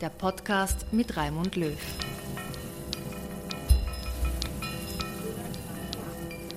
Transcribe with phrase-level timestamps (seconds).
[0.00, 1.76] der Podcast mit Raimund Löw.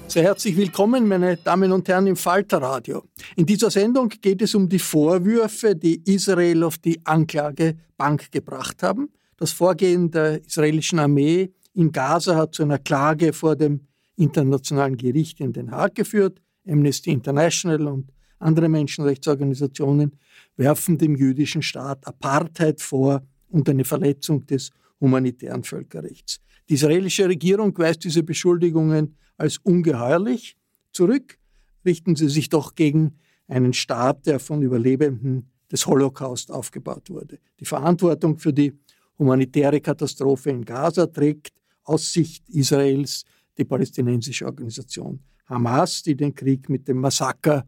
[0.07, 3.03] Sehr herzlich willkommen, meine Damen und Herren, im Falterradio.
[3.35, 9.09] In dieser Sendung geht es um die Vorwürfe, die Israel auf die Anklagebank gebracht haben.
[9.37, 15.39] Das Vorgehen der israelischen Armee in Gaza hat zu einer Klage vor dem Internationalen Gericht
[15.39, 16.41] in Den Haag geführt.
[16.67, 20.17] Amnesty International und andere Menschenrechtsorganisationen
[20.57, 26.39] werfen dem jüdischen Staat Apartheid vor und eine Verletzung des humanitären Völkerrechts.
[26.67, 30.57] Die israelische Regierung weist diese Beschuldigungen als ungeheuerlich
[30.91, 31.37] zurück.
[31.85, 33.15] Richten sie sich doch gegen
[33.47, 37.39] einen Staat, der von Überlebenden des Holocaust aufgebaut wurde.
[37.59, 38.73] Die Verantwortung für die
[39.17, 43.23] humanitäre Katastrophe in Gaza trägt aus Sicht Israels
[43.57, 47.67] die palästinensische Organisation Hamas, die den Krieg mit dem Massaker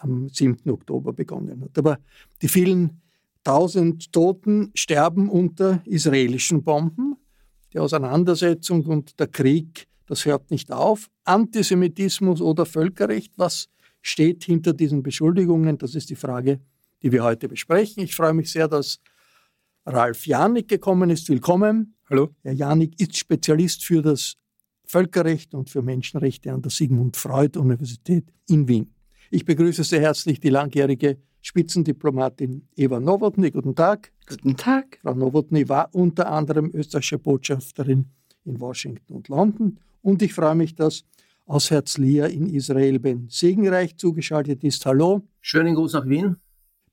[0.00, 0.68] am 7.
[0.70, 1.78] Oktober begonnen hat.
[1.78, 1.98] Aber
[2.40, 3.01] die vielen
[3.44, 7.16] tausend Toten sterben unter israelischen Bomben.
[7.72, 11.08] Die Auseinandersetzung und der Krieg, das hört nicht auf.
[11.24, 13.68] Antisemitismus oder Völkerrecht, was
[14.00, 15.78] steht hinter diesen Beschuldigungen?
[15.78, 16.60] Das ist die Frage,
[17.02, 18.02] die wir heute besprechen.
[18.02, 19.00] Ich freue mich sehr, dass
[19.86, 21.28] Ralf Janik gekommen ist.
[21.28, 21.94] Willkommen.
[22.10, 22.34] Hallo.
[22.42, 24.36] Herr Janik ist Spezialist für das
[24.84, 28.94] Völkerrecht und für Menschenrechte an der Sigmund Freud Universität in Wien.
[29.30, 33.50] Ich begrüße sehr herzlich die langjährige Spitzendiplomatin Eva Nowotny.
[33.50, 34.12] Guten Tag.
[34.28, 34.98] Guten Tag.
[35.02, 38.06] Frau Nowotny war unter anderem österreichische Botschafterin
[38.44, 39.78] in Washington und London.
[40.02, 41.04] Und ich freue mich, dass
[41.46, 44.86] aus Herzliya in Israel Ben Segenreich zugeschaltet ist.
[44.86, 45.22] Hallo.
[45.40, 46.36] Schönen Gruß nach Wien.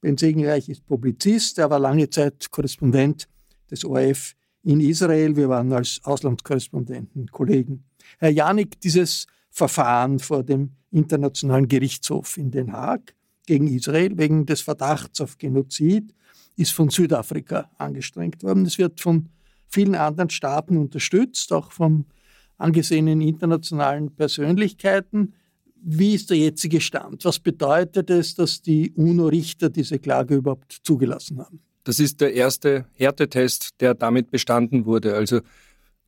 [0.02, 1.59] Ben Segenreich ist Publizist.
[1.59, 3.28] Er war lange Zeit Korrespondent
[3.70, 5.36] des ORF in Israel.
[5.36, 7.84] Wir waren als Auslandskorrespondenten Kollegen.
[8.18, 13.14] Herr Janik, dieses Verfahren vor dem Internationalen Gerichtshof in Den Haag
[13.50, 16.14] gegen Israel wegen des Verdachts auf Genozid
[16.56, 18.64] ist von Südafrika angestrengt worden.
[18.68, 19.30] Es wird von
[19.68, 22.06] vielen anderen Staaten unterstützt, auch von
[22.59, 25.34] angesehenen internationalen Persönlichkeiten.
[25.82, 27.26] Wie ist der jetzige Stand?
[27.26, 31.59] Was bedeutet es, dass die UNO-Richter diese Klage überhaupt zugelassen haben?
[31.86, 35.16] Das ist der erste Härtetest, der damit bestanden wurde.
[35.16, 35.42] Also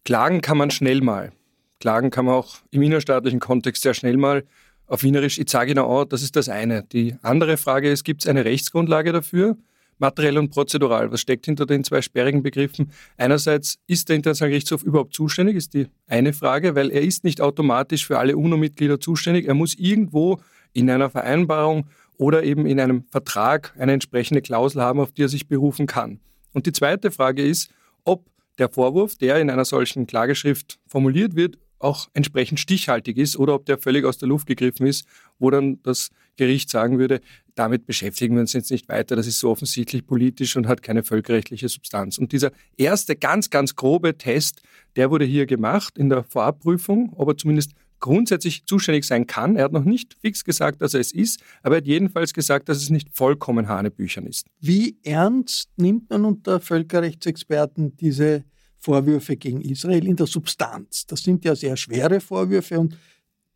[0.03, 1.31] klagen kann man schnell mal.
[1.79, 4.43] Klagen kann man auch im innerstaatlichen Kontext sehr schnell mal.
[4.91, 6.83] Auf Wienerisch, ich sage Ihnen auch, das ist das eine.
[6.83, 9.55] Die andere Frage ist, gibt es eine Rechtsgrundlage dafür?
[9.99, 11.09] Materiell und prozedural.
[11.13, 12.91] Was steckt hinter den zwei sperrigen Begriffen?
[13.15, 15.55] Einerseits, ist der Internationale Gerichtshof überhaupt zuständig?
[15.55, 19.47] Ist die eine Frage, weil er ist nicht automatisch für alle UNO-Mitglieder zuständig.
[19.47, 20.41] Er muss irgendwo
[20.73, 21.85] in einer Vereinbarung
[22.17, 26.19] oder eben in einem Vertrag eine entsprechende Klausel haben, auf die er sich berufen kann.
[26.51, 27.71] Und die zweite Frage ist,
[28.03, 28.25] ob
[28.57, 33.65] der Vorwurf, der in einer solchen Klageschrift formuliert wird, auch entsprechend stichhaltig ist oder ob
[33.65, 35.05] der völlig aus der Luft gegriffen ist,
[35.39, 37.21] wo dann das Gericht sagen würde,
[37.55, 41.03] damit beschäftigen wir uns jetzt nicht weiter, das ist so offensichtlich politisch und hat keine
[41.03, 42.17] völkerrechtliche Substanz.
[42.17, 44.61] Und dieser erste ganz, ganz grobe Test,
[44.95, 49.55] der wurde hier gemacht in der Vorabprüfung, ob er zumindest grundsätzlich zuständig sein kann.
[49.55, 52.67] Er hat noch nicht fix gesagt, dass er es ist, aber er hat jedenfalls gesagt,
[52.67, 54.47] dass es nicht vollkommen Hanebüchern ist.
[54.59, 58.43] Wie ernst nimmt man unter Völkerrechtsexperten diese
[58.81, 61.05] Vorwürfe gegen Israel in der Substanz?
[61.05, 62.97] Das sind ja sehr schwere Vorwürfe und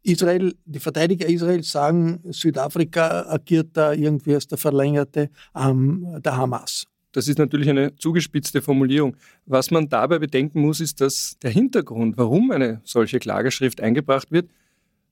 [0.04, 6.86] Israel, die Verteidiger Israels sagen, Südafrika agiert da irgendwie als der verlängerte Arm der Hamas.
[7.12, 9.16] Das ist natürlich eine zugespitzte Formulierung.
[9.46, 14.50] Was man dabei bedenken muss, ist, dass der Hintergrund, warum eine solche Klageschrift eingebracht wird,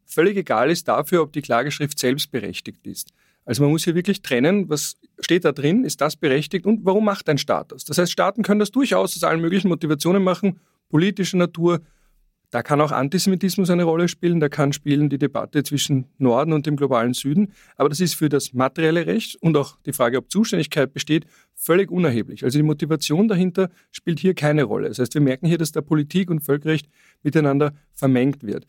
[0.05, 3.13] völlig egal ist dafür, ob die Klageschrift selbst berechtigt ist.
[3.45, 7.05] Also man muss hier wirklich trennen, was steht da drin, ist das berechtigt und warum
[7.05, 7.83] macht ein Staat das?
[7.83, 10.59] Das heißt, Staaten können das durchaus aus allen möglichen Motivationen machen,
[10.89, 11.81] politischer Natur,
[12.53, 16.67] da kann auch Antisemitismus eine Rolle spielen, da kann spielen die Debatte zwischen Norden und
[16.67, 17.51] dem globalen Süden.
[17.77, 21.25] Aber das ist für das materielle Recht und auch die Frage, ob Zuständigkeit besteht,
[21.55, 22.43] völlig unerheblich.
[22.43, 24.89] Also die Motivation dahinter spielt hier keine Rolle.
[24.89, 26.87] Das heißt, wir merken hier, dass da Politik und Völkerrecht
[27.23, 28.67] miteinander vermengt wird.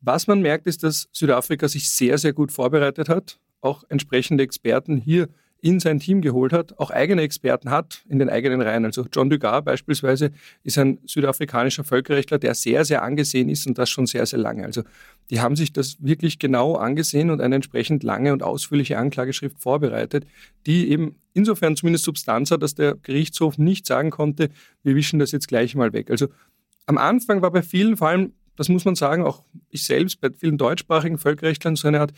[0.00, 4.96] Was man merkt, ist, dass Südafrika sich sehr, sehr gut vorbereitet hat, auch entsprechende Experten
[4.96, 5.28] hier
[5.60, 8.84] in sein Team geholt hat, auch eigene Experten hat in den eigenen Reihen.
[8.84, 10.30] Also John Dugard beispielsweise
[10.62, 14.64] ist ein südafrikanischer Völkerrechtler, der sehr, sehr angesehen ist und das schon sehr, sehr lange.
[14.64, 14.82] Also
[15.30, 20.26] die haben sich das wirklich genau angesehen und eine entsprechend lange und ausführliche Anklageschrift vorbereitet,
[20.66, 24.50] die eben insofern zumindest Substanz hat, dass der Gerichtshof nicht sagen konnte,
[24.82, 26.10] wir wischen das jetzt gleich mal weg.
[26.10, 26.28] Also
[26.86, 30.30] am Anfang war bei vielen, vor allem, das muss man sagen, auch ich selbst, bei
[30.30, 32.12] vielen deutschsprachigen Völkerrechtlern so eine Art,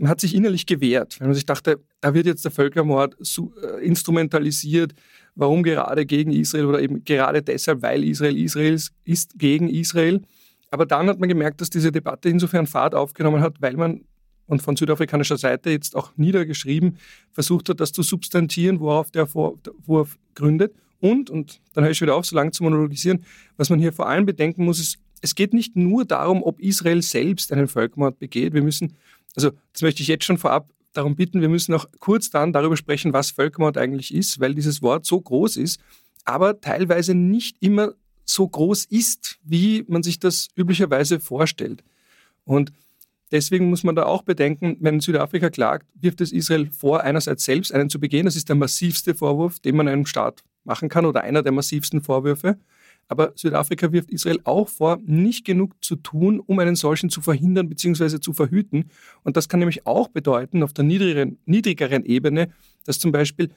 [0.00, 3.84] man hat sich innerlich gewehrt, weil man sich dachte, da wird jetzt der Völkermord äh,
[3.84, 4.94] instrumentalisiert.
[5.34, 10.22] Warum gerade gegen Israel oder eben gerade deshalb, weil Israel Israels ist gegen Israel.
[10.70, 14.04] Aber dann hat man gemerkt, dass diese Debatte insofern Fahrt aufgenommen hat, weil man
[14.46, 16.96] und von südafrikanischer Seite jetzt auch niedergeschrieben
[17.30, 20.74] versucht hat, das zu substantieren, worauf der Vorwurf gründet.
[20.98, 23.24] Und, und dann höre ich wieder auf, so lange zu monologisieren,
[23.56, 27.02] was man hier vor allem bedenken muss, ist, es geht nicht nur darum, ob Israel
[27.02, 28.54] selbst einen Völkermord begeht.
[28.54, 28.96] Wir müssen
[29.36, 32.76] also das möchte ich jetzt schon vorab darum bitten, wir müssen noch kurz dann darüber
[32.76, 35.80] sprechen, was Völkermord eigentlich ist, weil dieses Wort so groß ist,
[36.24, 37.94] aber teilweise nicht immer
[38.24, 41.82] so groß ist, wie man sich das üblicherweise vorstellt.
[42.44, 42.72] Und
[43.30, 47.72] deswegen muss man da auch bedenken, wenn Südafrika klagt, wirft es Israel vor, einerseits selbst
[47.72, 48.26] einen zu begehen.
[48.26, 52.02] Das ist der massivste Vorwurf, den man einem Staat machen kann oder einer der massivsten
[52.02, 52.58] Vorwürfe.
[53.10, 57.68] Aber Südafrika wirft Israel auch vor, nicht genug zu tun, um einen solchen zu verhindern
[57.68, 58.20] bzw.
[58.20, 58.84] zu verhüten.
[59.24, 62.50] Und das kann nämlich auch bedeuten, auf der niedrigeren, niedrigeren Ebene,
[62.86, 63.50] dass zum Beispiel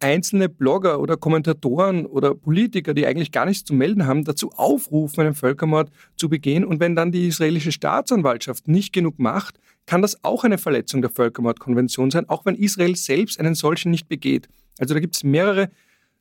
[0.00, 5.20] einzelne Blogger oder Kommentatoren oder Politiker, die eigentlich gar nichts zu melden haben, dazu aufrufen,
[5.20, 6.64] einen Völkermord zu begehen.
[6.64, 11.10] Und wenn dann die israelische Staatsanwaltschaft nicht genug macht, kann das auch eine Verletzung der
[11.10, 14.48] Völkermordkonvention sein, auch wenn Israel selbst einen solchen nicht begeht.
[14.78, 15.70] Also da gibt es mehrere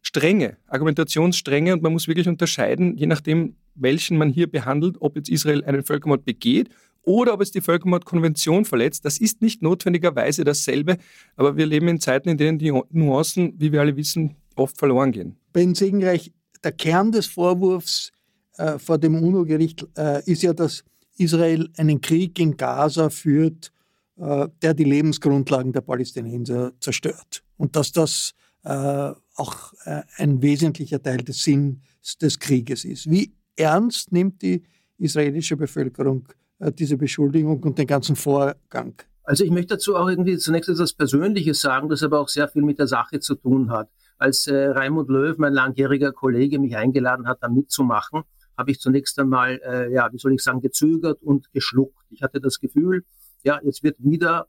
[0.08, 5.30] Stränge, Argumentationsstränge und man muss wirklich unterscheiden, je nachdem, welchen man hier behandelt, ob jetzt
[5.30, 6.70] Israel einen Völkermord begeht
[7.02, 9.04] oder ob es die Völkermordkonvention verletzt.
[9.04, 10.98] Das ist nicht notwendigerweise dasselbe,
[11.36, 15.12] aber wir leben in Zeiten, in denen die Nuancen, wie wir alle wissen, oft verloren
[15.12, 15.38] gehen.
[15.54, 16.32] Ben Segenreich,
[16.64, 18.12] der Kern des Vorwurfs
[18.58, 20.84] äh, vor dem UNO-Gericht äh, ist ja, dass
[21.18, 23.72] Israel einen Krieg in Gaza führt,
[24.18, 27.44] äh, der die Lebensgrundlagen der Palästinenser zerstört.
[27.58, 33.10] Und dass das äh, auch äh, ein wesentlicher Teil des Sinns des Krieges ist.
[33.10, 34.64] Wie ernst nimmt die
[34.98, 36.28] israelische Bevölkerung
[36.60, 38.96] äh, diese Beschuldigung und den ganzen Vorgang?
[39.24, 42.62] Also ich möchte dazu auch irgendwie zunächst etwas Persönliches sagen, das aber auch sehr viel
[42.62, 43.90] mit der Sache zu tun hat.
[44.18, 48.24] Als äh, Raimund Löw, mein langjähriger Kollege, mich eingeladen hat, da mitzumachen,
[48.58, 51.98] habe ich zunächst einmal, äh, ja, wie soll ich sagen, gezögert und geschluckt.
[52.10, 53.04] Ich hatte das Gefühl,
[53.44, 54.48] ja, jetzt wird wieder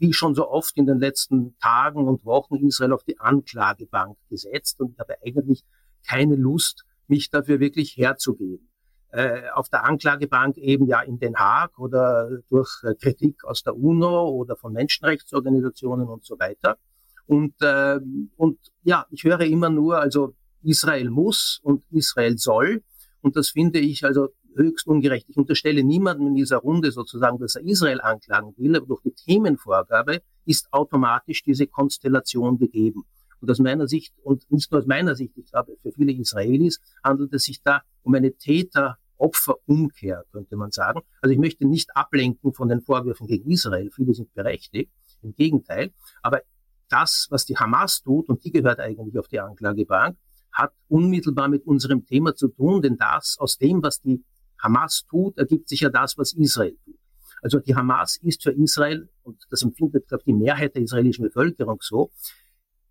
[0.00, 4.80] wie schon so oft in den letzten Tagen und Wochen Israel auf die Anklagebank gesetzt
[4.80, 5.62] und ich habe eigentlich
[6.08, 8.70] keine Lust, mich dafür wirklich herzugeben.
[9.10, 13.76] Äh, auf der Anklagebank eben ja in Den Haag oder durch äh, Kritik aus der
[13.76, 16.78] UNO oder von Menschenrechtsorganisationen und so weiter.
[17.26, 17.98] Und, äh,
[18.36, 22.82] und ja, ich höre immer nur, also Israel muss und Israel soll.
[23.20, 25.26] Und das finde ich also höchst ungerecht.
[25.28, 29.12] Ich unterstelle niemandem in dieser Runde sozusagen, dass er Israel anklagen will, aber durch die
[29.12, 33.04] Themenvorgabe ist automatisch diese Konstellation gegeben.
[33.40, 36.80] Und aus meiner Sicht, und nicht nur aus meiner Sicht, ich glaube, für viele Israelis
[37.02, 41.00] handelt es sich da um eine Täter-Opfer-Umkehr, könnte man sagen.
[41.22, 43.90] Also ich möchte nicht ablenken von den Vorwürfen gegen Israel.
[43.94, 44.90] Viele sind berechtigt.
[45.22, 45.92] Im Gegenteil.
[46.22, 46.40] Aber
[46.88, 50.16] das, was die Hamas tut, und die gehört eigentlich auf die Anklagebank,
[50.52, 54.24] hat unmittelbar mit unserem Thema zu tun, denn das aus dem, was die
[54.62, 56.98] Hamas tut, ergibt sich ja das, was Israel tut.
[57.42, 61.24] Also die Hamas ist für Israel, und das empfindet, glaube ich, die Mehrheit der israelischen
[61.24, 62.10] Bevölkerung so,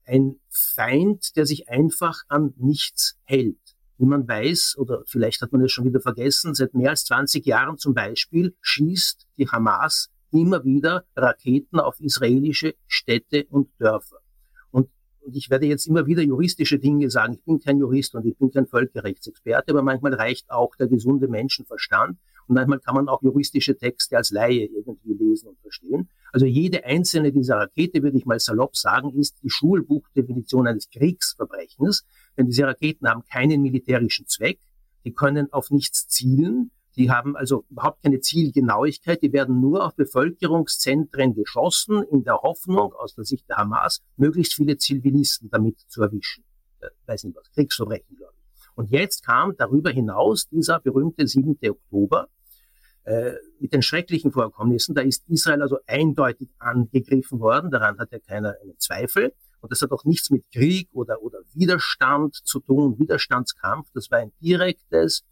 [0.06, 3.58] ein Feind, der sich einfach an nichts hält.
[4.00, 7.46] wie man weiß, oder vielleicht hat man es schon wieder vergessen, seit mehr als 20
[7.46, 14.22] Jahren zum Beispiel schießt die Hamas immer wieder Raketen auf israelische Städte und Dörfer.
[15.29, 17.33] Und, ich werde jetzt immer wieder juristische Dinge sagen.
[17.33, 21.27] Ich bin kein Jurist und ich bin kein Völkerrechtsexperte, aber manchmal reicht auch der gesunde
[21.27, 22.17] Menschenverstand.
[22.48, 26.09] Und manchmal kann man auch juristische Texte als Laie irgendwie lesen und verstehen.
[26.33, 32.05] Also jede einzelne dieser Rakete, würde ich mal salopp sagen, ist die Schulbuchdefinition eines Kriegsverbrechens.
[32.36, 34.59] Denn diese Raketen haben keinen militärischen Zweck.
[35.05, 36.71] Die können auf nichts zielen.
[37.00, 39.22] Die haben also überhaupt keine Zielgenauigkeit.
[39.22, 44.53] Die werden nur auf Bevölkerungszentren geschossen, in der Hoffnung, aus der Sicht der Hamas, möglichst
[44.53, 46.44] viele Zivilisten damit zu erwischen.
[46.82, 48.34] Äh, weiß nicht was, Kriegsverbrechen, glaube.
[48.75, 51.58] Und jetzt kam darüber hinaus dieser berühmte 7.
[51.70, 52.27] Oktober
[53.06, 54.94] äh, mit den schrecklichen Vorkommnissen.
[54.94, 57.72] Da ist Israel also eindeutig angegriffen worden.
[57.72, 59.34] Daran hat ja keiner einen Zweifel.
[59.62, 63.88] Und das hat auch nichts mit Krieg oder, oder Widerstand zu tun, Widerstandskampf.
[63.94, 65.24] Das war ein direktes,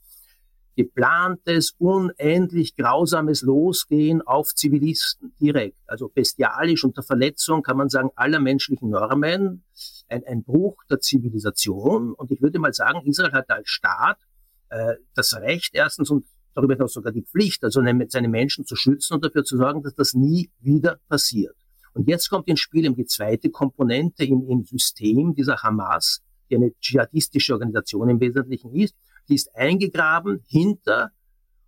[0.77, 5.79] geplantes, unendlich grausames Losgehen auf Zivilisten, direkt.
[5.88, 9.63] Also bestialisch unter Verletzung, kann man sagen, aller menschlichen Normen.
[10.07, 12.13] Ein, ein Bruch der Zivilisation.
[12.13, 14.19] Und ich würde mal sagen, Israel hat als Staat
[14.69, 19.15] äh, das Recht erstens und darüber hinaus sogar die Pflicht, also seine Menschen zu schützen
[19.15, 21.55] und dafür zu sorgen, dass das nie wieder passiert.
[21.93, 26.72] Und jetzt kommt ins Spiel die zweite Komponente im, im System dieser Hamas, die eine
[26.79, 28.96] dschihadistische Organisation im Wesentlichen ist,
[29.27, 31.12] die ist eingegraben hinter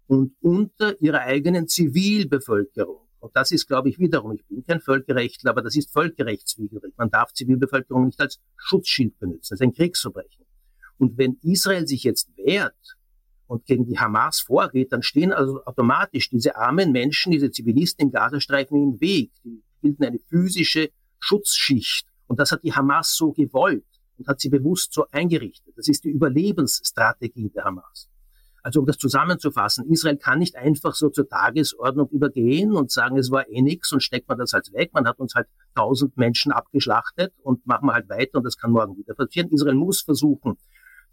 [0.07, 3.07] und unter ihrer eigenen Zivilbevölkerung.
[3.19, 6.93] Und das ist, glaube ich, wiederum, ich bin kein Völkerrechtler, aber das ist völkerrechtswidrig.
[6.97, 9.49] Man darf Zivilbevölkerung nicht als Schutzschild benutzen.
[9.51, 10.45] Das ist ein Kriegsverbrechen.
[10.97, 12.97] Und wenn Israel sich jetzt wehrt
[13.47, 18.11] und gegen die Hamas vorgeht, dann stehen also automatisch diese armen Menschen, diese Zivilisten im
[18.11, 19.31] Gazastreifen im Weg.
[19.43, 20.89] Die bilden eine physische
[21.19, 22.07] Schutzschicht.
[22.27, 23.85] Und das hat die Hamas so gewollt
[24.19, 25.73] und hat sie bewusst so eingerichtet.
[25.77, 28.09] Das ist die Überlebensstrategie der Hamas.
[28.61, 33.31] Also um das zusammenzufassen, Israel kann nicht einfach so zur Tagesordnung übergehen und sagen, es
[33.31, 34.91] war eh nix und steckt man das halt weg.
[34.93, 38.71] Man hat uns halt tausend Menschen abgeschlachtet und machen wir halt weiter und das kann
[38.71, 39.49] morgen wieder passieren.
[39.49, 40.57] Israel muss versuchen,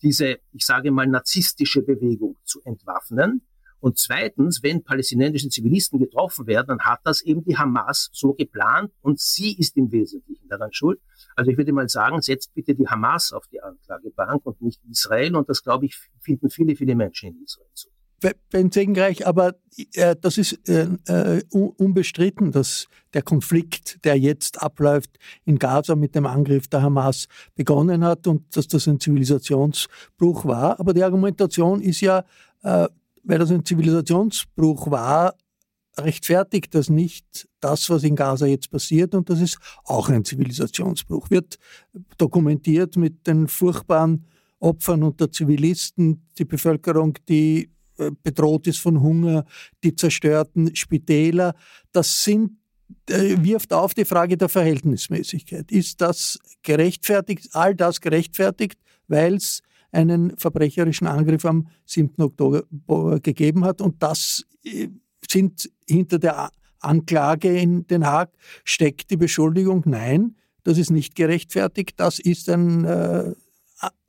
[0.03, 3.43] diese, ich sage mal, narzisstische Bewegung zu entwaffnen
[3.80, 8.92] und zweitens, wenn palästinensische Zivilisten getroffen werden, dann hat das eben die Hamas so geplant
[9.02, 11.00] und sie ist im Wesentlichen daran schuld.
[11.35, 15.37] Also ich würde mal sagen, setzt bitte die Hamas auf die Anklagebank und nicht Israel.
[15.37, 17.90] Und das, glaube ich, finden viele, viele Menschen in Israel so.
[18.50, 19.56] Ben Segenreich, aber
[19.92, 26.14] äh, das ist äh, äh, unbestritten, dass der Konflikt, der jetzt abläuft in Gaza mit
[26.14, 30.80] dem Angriff der Hamas begonnen hat und dass das ein Zivilisationsbruch war.
[30.80, 32.25] Aber die Argumentation ist ja,
[32.62, 32.88] äh,
[33.26, 35.35] weil das ein Zivilisationsbruch war,
[35.99, 41.30] rechtfertigt das nicht das, was in Gaza jetzt passiert und das ist auch ein Zivilisationsbruch.
[41.30, 41.59] Wird
[42.18, 44.26] dokumentiert mit den furchtbaren
[44.59, 49.45] Opfern unter Zivilisten, die Bevölkerung, die äh, bedroht ist von Hunger,
[49.83, 51.54] die zerstörten Spitäler.
[51.92, 52.52] Das sind
[53.09, 55.71] äh, wirft auf die Frage der Verhältnismäßigkeit.
[55.73, 58.78] Ist das gerechtfertigt, all das gerechtfertigt,
[59.09, 59.62] weil es
[59.93, 62.23] einen verbrecherischen Angriff am 7.
[62.23, 62.64] Oktober
[63.21, 63.81] gegeben hat.
[63.81, 64.88] Und das äh,
[65.28, 66.50] sind hinter der
[66.81, 68.31] Anklage in Den Haag
[68.64, 73.33] steckt die Beschuldigung, nein, das ist nicht gerechtfertigt, das ist ein äh,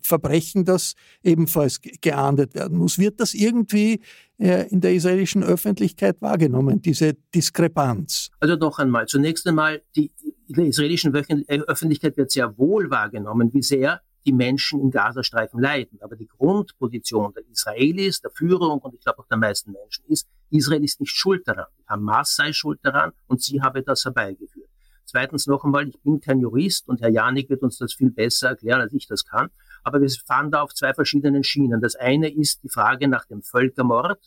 [0.07, 2.97] Verbrechen, das ebenfalls geahndet werden muss.
[2.97, 3.99] Wird das irgendwie
[4.37, 8.29] äh, in der israelischen Öffentlichkeit wahrgenommen, diese Diskrepanz?
[8.39, 10.11] Also noch einmal, zunächst einmal, die,
[10.47, 15.99] in der israelischen Öffentlichkeit wird sehr wohl wahrgenommen, wie sehr die Menschen im Gazastreifen leiden.
[16.01, 20.27] Aber die Grundposition der Israelis, der Führung und ich glaube auch der meisten Menschen ist,
[20.49, 21.65] Israel ist nicht schuld daran.
[21.87, 24.69] Hamas sei schuld daran und sie habe das herbeigeführt.
[25.05, 28.49] Zweitens noch einmal, ich bin kein Jurist und Herr Janik wird uns das viel besser
[28.49, 29.49] erklären, als ich das kann.
[29.83, 31.79] Aber wir fahren da auf zwei verschiedenen Schienen.
[31.79, 34.19] Das eine ist die Frage nach dem Völkermord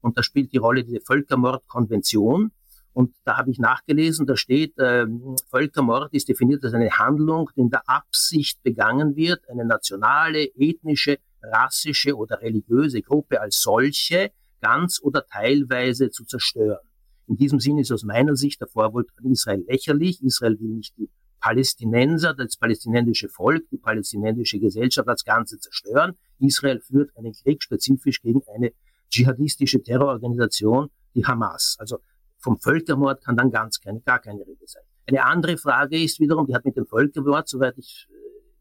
[0.00, 2.52] und da spielt die Rolle diese Völkermordkonvention.
[2.98, 5.06] Und da habe ich nachgelesen, da steht, äh,
[5.50, 11.18] Völkermord ist definiert als eine Handlung, die in der Absicht begangen wird, eine nationale, ethnische,
[11.40, 16.84] rassische oder religiöse Gruppe als solche ganz oder teilweise zu zerstören.
[17.28, 20.20] In diesem Sinne ist aus meiner Sicht der Vorwurf an Israel lächerlich.
[20.20, 26.18] Israel will nicht die Palästinenser, das palästinensische Volk, die palästinensische Gesellschaft als Ganze zerstören.
[26.40, 28.72] Israel führt einen Krieg spezifisch gegen eine
[29.08, 31.76] dschihadistische Terrororganisation, die Hamas.
[31.78, 32.00] Also
[32.48, 34.82] vom Völkermord kann dann ganz keine, gar keine Rede sein.
[35.06, 38.14] Eine andere Frage ist wiederum, die hat mit dem Völkermord, soweit ich äh,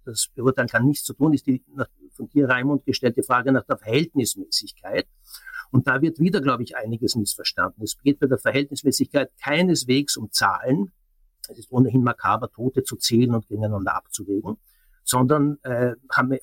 [0.03, 1.63] das beurteilen kann, nichts zu tun, ist die
[2.11, 5.07] von dir, Raimund, gestellte Frage nach der Verhältnismäßigkeit.
[5.71, 7.81] Und da wird wieder, glaube ich, einiges missverstanden.
[7.81, 10.91] Es geht bei der Verhältnismäßigkeit keineswegs um Zahlen.
[11.47, 14.57] Es ist ohnehin makaber, Tote zu zählen und gegeneinander abzuwägen,
[15.05, 16.37] sondern äh, haben,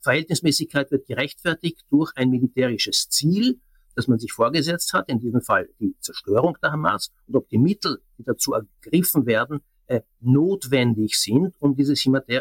[0.00, 3.58] Verhältnismäßigkeit wird gerechtfertigt durch ein militärisches Ziel,
[3.94, 7.58] das man sich vorgesetzt hat, in diesem Fall die Zerstörung der Hamas, und ob die
[7.58, 12.40] Mittel, die dazu ergriffen werden, äh, notwendig sind, um dieses äh,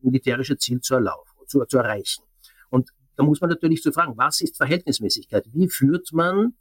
[0.00, 2.22] militärische Ziel zu, erlaufen, zu, zu erreichen.
[2.70, 5.46] Und da muss man natürlich zu fragen, was ist Verhältnismäßigkeit?
[5.52, 6.54] Wie führt man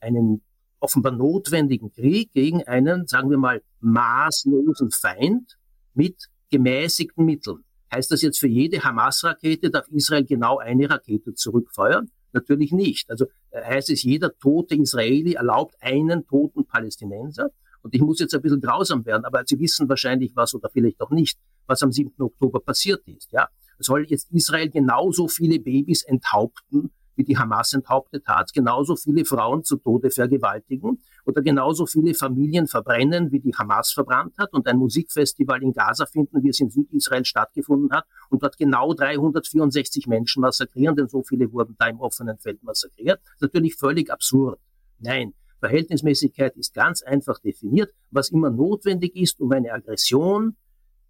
[0.00, 0.42] einen
[0.80, 5.56] offenbar notwendigen Krieg gegen einen, sagen wir mal, maßlosen Feind
[5.94, 7.64] mit gemäßigten Mitteln?
[7.90, 12.10] Heißt das jetzt für jede Hamas-Rakete darf Israel genau eine Rakete zurückfeuern?
[12.32, 13.10] Natürlich nicht.
[13.10, 17.50] Also äh, heißt es, jeder tote Israeli erlaubt einen toten Palästinenser.
[17.82, 21.00] Und ich muss jetzt ein bisschen grausam werden, aber Sie wissen wahrscheinlich was oder vielleicht
[21.00, 22.12] auch nicht, was am 7.
[22.18, 23.32] Oktober passiert ist.
[23.32, 23.48] Ja,
[23.78, 29.64] soll jetzt Israel genauso viele Babys enthaupten, wie die Hamas enthauptet hat, genauso viele Frauen
[29.64, 34.76] zu Tode vergewaltigen oder genauso viele Familien verbrennen, wie die Hamas verbrannt hat und ein
[34.76, 40.40] Musikfestival in Gaza finden, wie es in Südisrael stattgefunden hat und dort genau 364 Menschen
[40.40, 43.20] massakrieren, denn so viele wurden da im offenen Feld massakriert.
[43.40, 44.58] Natürlich völlig absurd.
[44.98, 50.56] Nein, Verhältnismäßigkeit ist ganz einfach definiert, was immer notwendig ist, um eine Aggression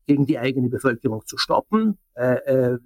[0.06, 2.78] gegen die eigene Bevölkerung zu stoppen, äh, äh,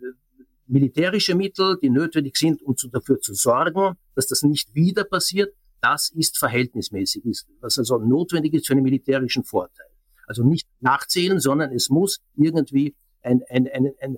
[0.69, 5.55] militärische Mittel, die notwendig sind, um zu, dafür zu sorgen, dass das nicht wieder passiert,
[5.81, 9.87] das ist verhältnismäßig, ist, was also notwendig ist für einen militärischen Vorteil.
[10.27, 14.17] Also nicht nachzählen, sondern es muss irgendwie ein, ein, ein, ein,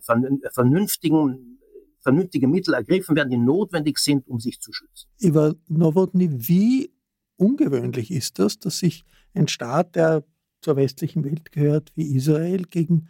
[0.53, 1.59] vernünftigen,
[2.00, 5.09] vernünftige Mittel ergriffen werden, die notwendig sind, um sich zu schützen.
[5.19, 6.93] Ivan Nowotny, wie
[7.37, 10.25] ungewöhnlich ist das, dass sich ein Staat, der
[10.61, 13.09] zur westlichen Welt gehört, wie Israel, gegen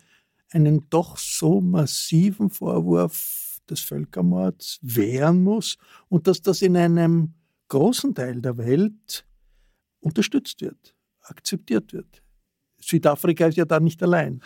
[0.51, 5.77] einen doch so massiven Vorwurf des Völkermords wehren muss
[6.09, 7.35] und dass das in einem
[7.69, 9.27] großen Teil der Welt
[10.01, 12.23] unterstützt wird, akzeptiert wird.
[12.81, 14.41] Südafrika ist ja da nicht allein.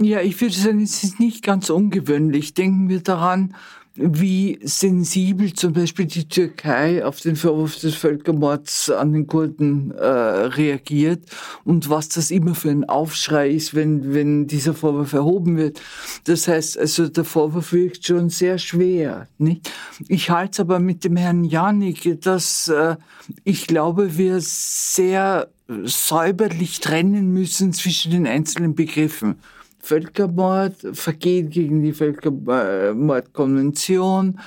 [0.00, 2.54] Ja, ich würde sagen, es ist nicht ganz ungewöhnlich.
[2.54, 3.54] Denken wir daran,
[4.00, 10.06] wie sensibel zum Beispiel die Türkei auf den Vorwurf des Völkermords an den Kurden äh,
[10.06, 11.24] reagiert
[11.64, 15.80] und was das immer für ein Aufschrei ist, wenn, wenn dieser Vorwurf erhoben wird.
[16.24, 19.26] Das heißt, also der Vorwurf wirkt schon sehr schwer.
[19.38, 19.70] Nicht?
[20.06, 22.96] Ich halte es aber mit dem Herrn Janik, dass äh,
[23.42, 29.36] ich glaube, wir sehr säuberlich trennen müssen zwischen den einzelnen Begriffen.
[29.80, 34.40] Völkermord, Vergehen gegen die Völkermordkonvention,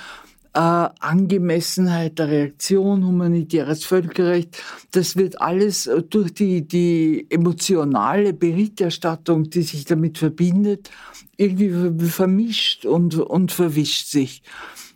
[0.54, 9.62] äh, Angemessenheit der Reaktion, humanitäres Völkerrecht, das wird alles durch die, die emotionale Berichterstattung, die
[9.62, 10.90] sich damit verbindet,
[11.36, 11.72] irgendwie
[12.06, 14.42] vermischt und, und verwischt sich.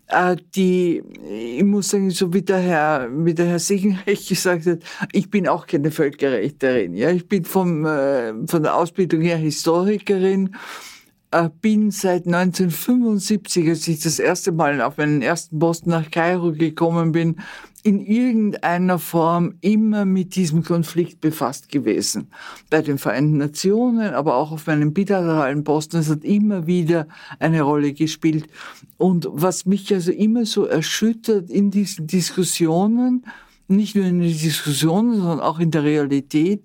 [0.08, 4.78] Äh, die, ich muss sagen, so wie der Herr, wie der Herr Segenreich gesagt hat,
[5.12, 6.94] ich bin auch keine Völkerrechterin.
[6.94, 10.54] Ja, ich bin vom, äh, von der Ausbildung her Historikerin,
[11.32, 16.52] äh, bin seit 1975, als ich das erste Mal auf meinen ersten Posten nach Kairo
[16.52, 17.40] gekommen bin,
[17.86, 22.32] in irgendeiner Form immer mit diesem Konflikt befasst gewesen.
[22.68, 25.98] Bei den Vereinten Nationen, aber auch auf meinem bilateralen Posten.
[25.98, 27.06] Es hat immer wieder
[27.38, 28.48] eine Rolle gespielt.
[28.96, 33.24] Und was mich also immer so erschüttert in diesen Diskussionen,
[33.68, 36.64] nicht nur in den Diskussionen, sondern auch in der Realität,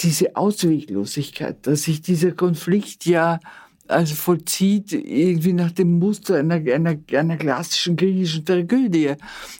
[0.00, 3.38] diese Ausweglosigkeit, dass sich dieser Konflikt ja
[3.88, 9.14] also vollzieht irgendwie nach dem Muster einer, einer, einer klassischen griechischen Tragödie,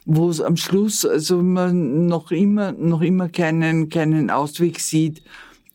[0.05, 5.23] wo es am Schluss also man noch immer, noch immer keinen, keinen Ausweg sieht,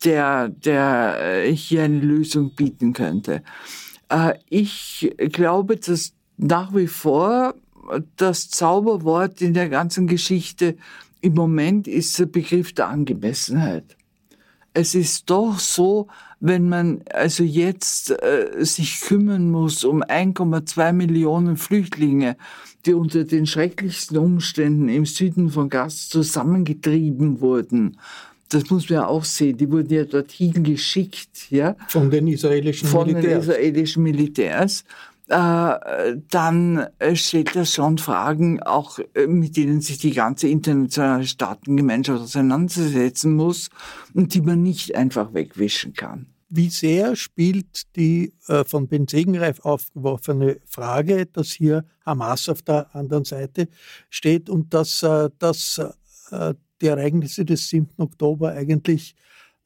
[0.03, 3.43] der, der äh, hier eine Lösung bieten könnte.
[4.09, 7.55] Äh, ich glaube, dass nach wie vor
[8.17, 10.77] das Zauberwort in der ganzen Geschichte
[11.21, 13.95] im Moment ist der Begriff der Angemessenheit.
[14.73, 16.07] Es ist doch so,
[16.39, 22.35] wenn man also jetzt äh, sich kümmern muss um 1,2 Millionen Flüchtlinge,
[22.85, 27.97] die unter den schrecklichsten Umständen im Süden von Gaza zusammengetrieben wurden,
[28.49, 31.75] das muss man ja auch sehen, die wurden ja dorthin geschickt, ja.
[31.87, 33.23] Von den israelischen von Militärs.
[33.23, 34.83] Von den israelischen Militärs.
[35.29, 41.25] Äh, dann äh, stellt das schon Fragen, auch äh, mit denen sich die ganze internationale
[41.25, 43.69] Staatengemeinschaft auseinandersetzen muss
[44.13, 46.27] und die man nicht einfach wegwischen kann.
[46.49, 48.31] Wie sehr spielt die
[48.67, 53.69] von Ben Segenreif aufgeworfene Frage, dass hier Hamas auf der anderen Seite
[54.11, 55.03] steht und dass,
[55.39, 55.81] dass
[56.79, 57.89] die Ereignisse des 7.
[57.97, 59.15] Oktober eigentlich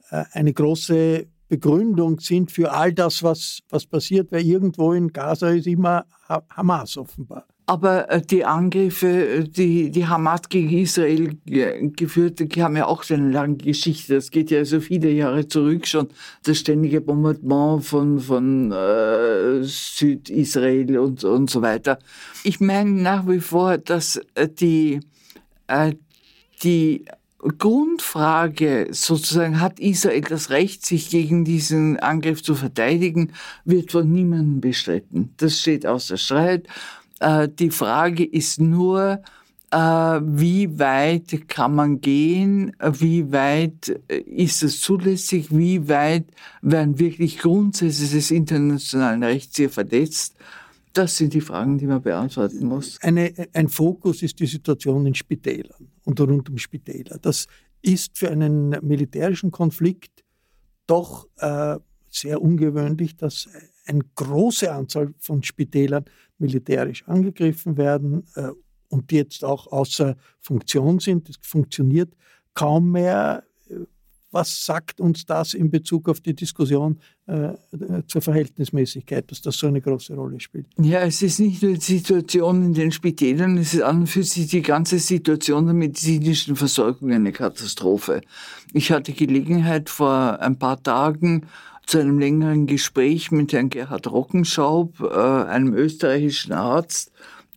[0.10, 5.68] eine große Begründung sind für all das, was, was passiert, weil irgendwo in Gaza ist
[5.68, 7.46] immer Hamas offenbar.
[7.70, 13.04] Aber äh, die Angriffe, äh, die, die Hamas gegen Israel geführt, die haben ja auch
[13.04, 14.16] so eine lange Geschichte.
[14.16, 16.08] Das geht ja so viele Jahre zurück schon.
[16.44, 22.00] Das ständige Bombardement von, von äh, Südisrael und, und so weiter.
[22.46, 25.02] Ich meine nach wie vor, dass äh, die,
[25.68, 25.92] äh,
[26.64, 27.04] die
[27.39, 34.60] Grundfrage sozusagen, hat Israel das Recht, sich gegen diesen Angriff zu verteidigen, wird von niemandem
[34.60, 35.34] bestritten.
[35.38, 36.67] Das steht außer Streit.
[37.19, 39.21] Äh, die Frage ist nur,
[39.71, 46.26] äh, wie weit kann man gehen, wie weit äh, ist es zulässig, wie weit
[46.62, 50.36] werden wirklich Grundsätze des internationalen Rechts hier verletzt.
[50.98, 52.98] Das sind die Fragen, die man beantworten muss.
[53.04, 57.20] Eine, ein Fokus ist die Situation in Spitälern und rund um Spitäler.
[57.22, 57.46] Das
[57.84, 60.24] ist für einen militärischen Konflikt
[60.88, 61.78] doch äh,
[62.10, 63.48] sehr ungewöhnlich, dass
[63.86, 66.06] eine große Anzahl von Spitälern
[66.40, 68.50] militärisch angegriffen werden äh,
[68.90, 71.30] und die jetzt auch außer Funktion sind.
[71.30, 72.12] Es funktioniert
[72.56, 73.44] kaum mehr.
[74.38, 77.54] Was sagt uns das in Bezug auf die Diskussion äh,
[78.06, 80.67] zur Verhältnismäßigkeit, dass das so eine große Rolle spielt?
[80.80, 84.21] Ja, es ist nicht nur die Situation in den Spitälern, es ist an und für
[84.21, 88.21] sich die ganze Situation der medizinischen Versorgung eine Katastrophe.
[88.73, 91.47] Ich hatte Gelegenheit vor ein paar Tagen
[91.88, 97.12] zu einem längeren Gespräch mit Herrn Gerhard Rockenschaub, äh, einem österreichischen Arzt,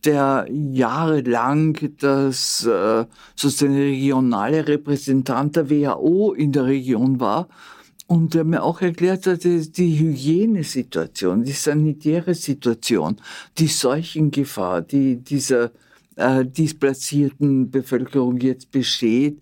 [0.05, 7.47] der jahrelang das äh, sozusagen regionale Repräsentant der WHO in der Region war
[8.07, 13.17] und der mir auch erklärt hat, die Hygienesituation, die sanitäre Situation,
[13.57, 15.71] die Seuchengefahr, die dieser
[16.15, 19.41] äh, displazierten Bevölkerung jetzt besteht,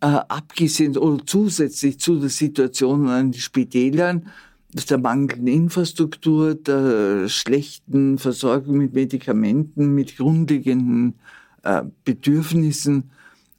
[0.00, 4.28] äh, abgesehen oder zusätzlich zu der Situation an den Spitälern,
[4.74, 11.14] der mangelnden Infrastruktur, der schlechten Versorgung mit Medikamenten, mit grundlegenden
[11.62, 13.10] äh, Bedürfnissen,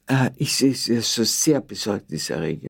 [0.08, 2.68] äh, ich sehe es so sehr besorgniserregend.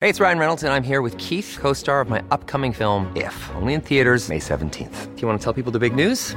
[0.00, 3.34] Hey, it's Ryan Reynolds and I'm here with Keith, co-star of my upcoming film If,
[3.56, 5.14] only in theaters May 17th.
[5.14, 6.36] Do you want to tell people the big news?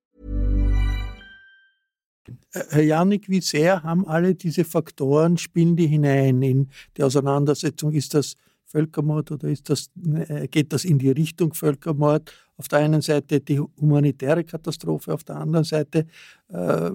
[2.51, 7.93] Herr Janik, wie sehr haben alle diese Faktoren, spielen die hinein in die Auseinandersetzung?
[7.93, 12.31] Ist das Völkermord oder ist das, äh, geht das in die Richtung Völkermord?
[12.57, 16.05] Auf der einen Seite die humanitäre Katastrophe, auf der anderen Seite,
[16.49, 16.91] äh,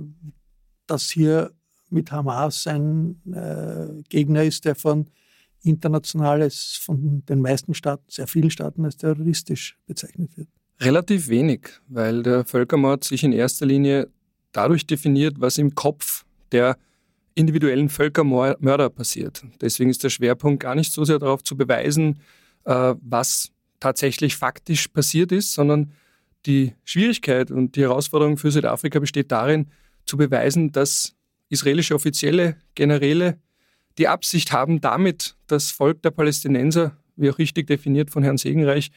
[0.87, 1.53] dass hier
[1.91, 5.07] mit Hamas ein äh, Gegner ist, der von
[5.63, 10.49] internationales, von den meisten Staaten, sehr vielen Staaten als terroristisch bezeichnet wird.
[10.81, 14.09] Relativ wenig, weil der Völkermord sich in erster Linie
[14.57, 16.77] dadurch definiert, was im Kopf der
[17.35, 19.45] individuellen Völkermörder passiert.
[19.61, 22.21] Deswegen ist der Schwerpunkt gar nicht so sehr darauf zu beweisen,
[22.65, 25.93] äh, was tatsächlich faktisch passiert ist, sondern
[26.47, 29.67] die Schwierigkeit und die Herausforderung für Südafrika besteht darin,
[30.07, 31.15] zu beweisen, dass
[31.49, 33.39] israelische Offizielle, Generäle
[33.99, 38.91] die Absicht haben, damit das Volk der Palästinenser, wie auch richtig definiert von Herrn Segenreich,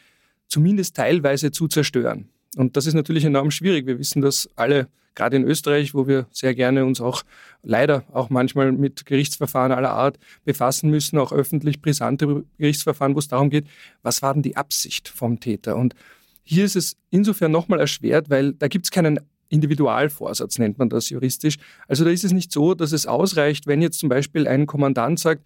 [0.48, 2.30] zumindest teilweise zu zerstören.
[2.58, 3.86] Und das ist natürlich enorm schwierig.
[3.86, 7.24] Wir wissen dass alle, gerade in Österreich, wo wir sehr gerne uns auch
[7.62, 13.28] leider auch manchmal mit Gerichtsverfahren aller Art befassen müssen, auch öffentlich brisante Gerichtsverfahren, wo es
[13.28, 13.68] darum geht,
[14.02, 15.76] was war denn die Absicht vom Täter?
[15.76, 15.96] Und
[16.44, 19.20] hier ist es insofern nochmal erschwert, weil da gibt es keinen
[19.50, 21.58] Individualvorsatz, nennt man das juristisch.
[21.88, 25.20] Also da ist es nicht so, dass es ausreicht, wenn jetzt zum Beispiel ein Kommandant
[25.20, 25.44] sagt,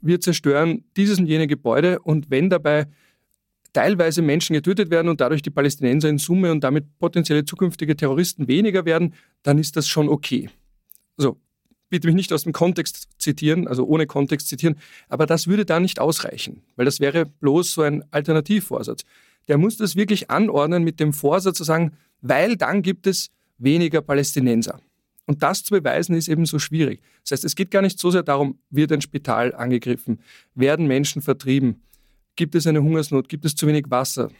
[0.00, 2.86] wir zerstören dieses und jene Gebäude und wenn dabei
[3.76, 8.48] teilweise Menschen getötet werden und dadurch die Palästinenser in Summe und damit potenzielle zukünftige Terroristen
[8.48, 9.12] weniger werden,
[9.42, 10.48] dann ist das schon okay.
[11.18, 11.38] Also
[11.90, 14.76] bitte mich nicht aus dem Kontext zitieren, also ohne Kontext zitieren,
[15.10, 19.04] aber das würde da nicht ausreichen, weil das wäre bloß so ein Alternativvorsatz.
[19.46, 24.00] Der muss das wirklich anordnen mit dem Vorsatz zu sagen, weil dann gibt es weniger
[24.00, 24.80] Palästinenser.
[25.26, 27.02] Und das zu beweisen ist eben so schwierig.
[27.24, 30.20] Das heißt, es geht gar nicht so sehr darum, wird ein Spital angegriffen,
[30.54, 31.82] werden Menschen vertrieben,
[32.36, 33.28] Gibt es eine Hungersnot?
[33.28, 34.30] Gibt es zu wenig Wasser?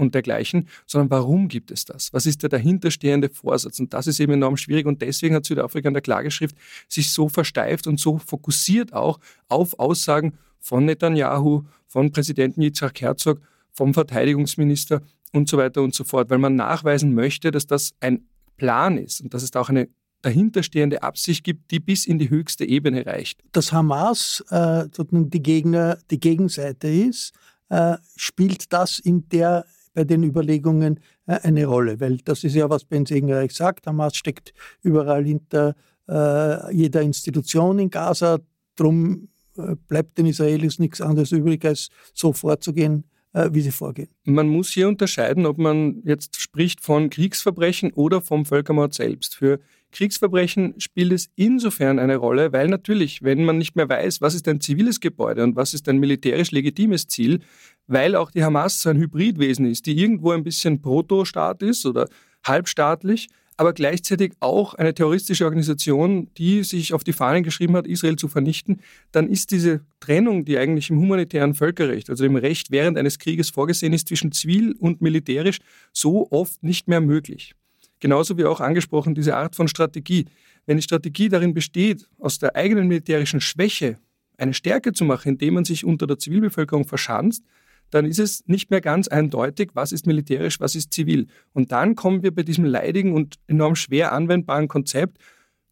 [0.00, 2.12] und dergleichen, sondern warum gibt es das?
[2.12, 3.78] Was ist der dahinterstehende Vorsatz?
[3.78, 6.56] Und das ist eben enorm schwierig und deswegen hat Südafrika in der Klageschrift
[6.88, 13.40] sich so versteift und so fokussiert auch auf Aussagen von Netanyahu, von Präsidenten Yitzhak Herzog,
[13.72, 18.24] vom Verteidigungsminister und so weiter und so fort, weil man nachweisen möchte, dass das ein
[18.56, 19.88] Plan ist und dass es da auch eine
[20.22, 23.42] dahinterstehende Absicht gibt, die bis in die höchste Ebene reicht.
[23.52, 27.32] Dass Hamas äh, die Gegner, die Gegenseite ist,
[27.68, 32.70] äh, spielt das in der bei den Überlegungen äh, eine Rolle, weil das ist ja,
[32.70, 33.86] was Ben Segenreich sagt.
[33.86, 34.52] Hamas steckt
[34.82, 35.74] überall hinter
[36.08, 38.38] äh, jeder Institution in Gaza.
[38.76, 44.08] Drum äh, bleibt den Israelis nichts anderes übrig, als so vorzugehen, äh, wie sie vorgehen.
[44.24, 49.34] Man muss hier unterscheiden, ob man jetzt spricht von Kriegsverbrechen oder vom Völkermord selbst.
[49.34, 49.60] Für
[49.92, 54.46] Kriegsverbrechen spielt es insofern eine Rolle, weil natürlich, wenn man nicht mehr weiß, was ist
[54.48, 57.40] ein ziviles Gebäude und was ist ein militärisch legitimes Ziel,
[57.86, 62.08] weil auch die Hamas so ein Hybridwesen ist, die irgendwo ein bisschen Proto-Staat ist oder
[62.44, 68.16] halbstaatlich, aber gleichzeitig auch eine terroristische Organisation, die sich auf die Fahnen geschrieben hat, Israel
[68.16, 68.80] zu vernichten,
[69.12, 73.50] dann ist diese Trennung, die eigentlich im humanitären Völkerrecht, also im Recht während eines Krieges
[73.50, 75.58] vorgesehen ist, zwischen zivil und militärisch
[75.92, 77.54] so oft nicht mehr möglich.
[78.00, 80.26] Genauso wie auch angesprochen diese Art von Strategie.
[80.66, 83.98] Wenn die Strategie darin besteht, aus der eigenen militärischen Schwäche
[84.38, 87.44] eine Stärke zu machen, indem man sich unter der Zivilbevölkerung verschanzt,
[87.90, 91.26] dann ist es nicht mehr ganz eindeutig, was ist militärisch, was ist zivil.
[91.52, 95.18] Und dann kommen wir bei diesem leidigen und enorm schwer anwendbaren Konzept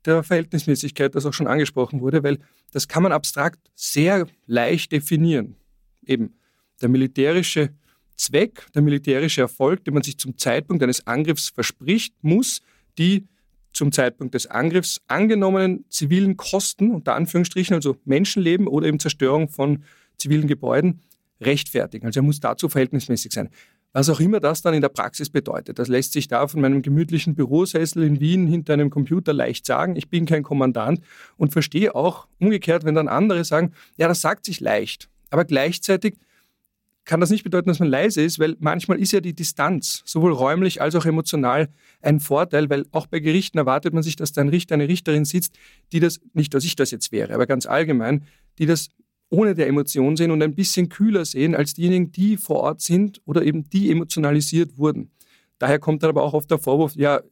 [0.04, 2.38] der Verhältnismäßigkeit, das auch schon angesprochen wurde, weil
[2.72, 5.56] das kann man abstrakt sehr leicht definieren.
[6.04, 6.34] Eben
[6.80, 7.70] der militärische
[8.18, 12.60] Zweck, der militärische Erfolg, den man sich zum Zeitpunkt eines Angriffs verspricht, muss
[12.98, 13.26] die
[13.72, 19.84] zum Zeitpunkt des Angriffs angenommenen zivilen Kosten, unter Anführungsstrichen, also Menschenleben oder eben Zerstörung von
[20.16, 21.00] zivilen Gebäuden,
[21.40, 22.06] rechtfertigen.
[22.06, 23.50] Also er muss dazu verhältnismäßig sein.
[23.92, 26.82] Was auch immer das dann in der Praxis bedeutet, das lässt sich da von meinem
[26.82, 29.96] gemütlichen Bürosessel in Wien hinter einem Computer leicht sagen.
[29.96, 31.00] Ich bin kein Kommandant
[31.36, 35.08] und verstehe auch umgekehrt, wenn dann andere sagen, ja, das sagt sich leicht.
[35.30, 36.16] Aber gleichzeitig
[37.08, 40.30] kann das nicht bedeuten, dass man leise ist, weil manchmal ist ja die Distanz, sowohl
[40.30, 41.70] räumlich als auch emotional,
[42.02, 45.24] ein Vorteil, weil auch bei Gerichten erwartet man sich, dass da ein Richter, eine Richterin
[45.24, 45.58] sitzt,
[45.90, 48.24] die das, nicht, dass ich das jetzt wäre, aber ganz allgemein,
[48.58, 48.90] die das
[49.30, 53.22] ohne der Emotion sehen und ein bisschen kühler sehen als diejenigen, die vor Ort sind
[53.24, 55.10] oder eben die emotionalisiert wurden.
[55.58, 57.22] Daher kommt dann aber auch oft der Vorwurf, ja,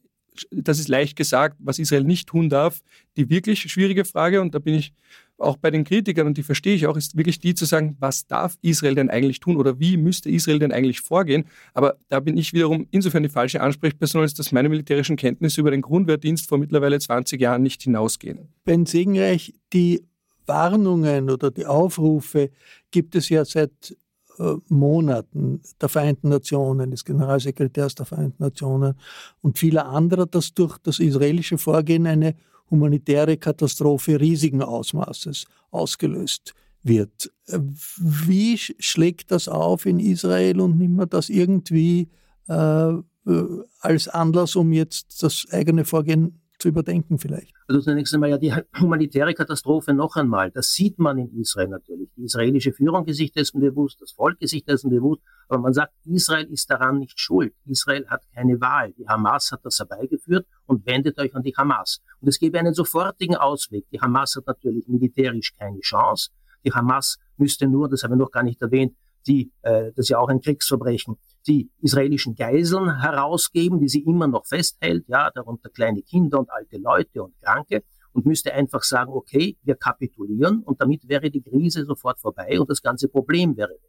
[0.49, 2.81] das ist leicht gesagt, was Israel nicht tun darf.
[3.15, 4.93] Die wirklich schwierige Frage, und da bin ich
[5.37, 8.27] auch bei den Kritikern, und die verstehe ich auch, ist wirklich die zu sagen, was
[8.27, 11.45] darf Israel denn eigentlich tun oder wie müsste Israel denn eigentlich vorgehen?
[11.73, 15.71] Aber da bin ich wiederum insofern die falsche Ansprechperson, als dass meine militärischen Kenntnisse über
[15.71, 18.49] den Grundwehrdienst vor mittlerweile 20 Jahren nicht hinausgehen.
[18.65, 20.03] Ben Segenreich, die
[20.45, 22.49] Warnungen oder die Aufrufe
[22.89, 23.95] gibt es ja seit
[24.39, 28.95] äh, Monaten der Vereinten Nationen, des Generalsekretärs der Vereinten Nationen
[29.41, 32.35] und vieler anderer, dass durch das israelische Vorgehen eine
[32.69, 36.53] humanitäre Katastrophe riesigen Ausmaßes ausgelöst
[36.83, 37.31] wird.
[37.47, 42.09] Wie schlägt das auf in Israel und nimmt man das irgendwie
[42.47, 42.93] äh,
[43.79, 47.53] als Anlass, um jetzt das eigene Vorgehen zu überdenken vielleicht?
[47.67, 50.51] Also zunächst einmal ja die humanitäre Katastrophe noch einmal.
[50.51, 52.09] Das sieht man in Israel natürlich.
[52.15, 55.21] Die israelische Führung ist sich dessen bewusst, das Volk ist sich dessen bewusst.
[55.49, 57.53] Aber man sagt, Israel ist daran nicht schuld.
[57.65, 58.93] Israel hat keine Wahl.
[58.93, 62.01] Die Hamas hat das herbeigeführt und wendet euch an die Hamas.
[62.19, 63.85] Und es gäbe einen sofortigen Ausweg.
[63.91, 66.31] Die Hamas hat natürlich militärisch keine Chance.
[66.65, 68.95] Die Hamas müsste nur, das habe ich noch gar nicht erwähnt,
[69.27, 71.17] die, äh, das ist ja auch ein Kriegsverbrechen,
[71.47, 76.77] die israelischen Geiseln herausgeben, die sie immer noch festhält, ja, darunter kleine Kinder und alte
[76.77, 77.83] Leute und Kranke
[78.13, 82.69] und müsste einfach sagen, okay, wir kapitulieren und damit wäre die Krise sofort vorbei und
[82.69, 83.81] das ganze Problem wäre weg.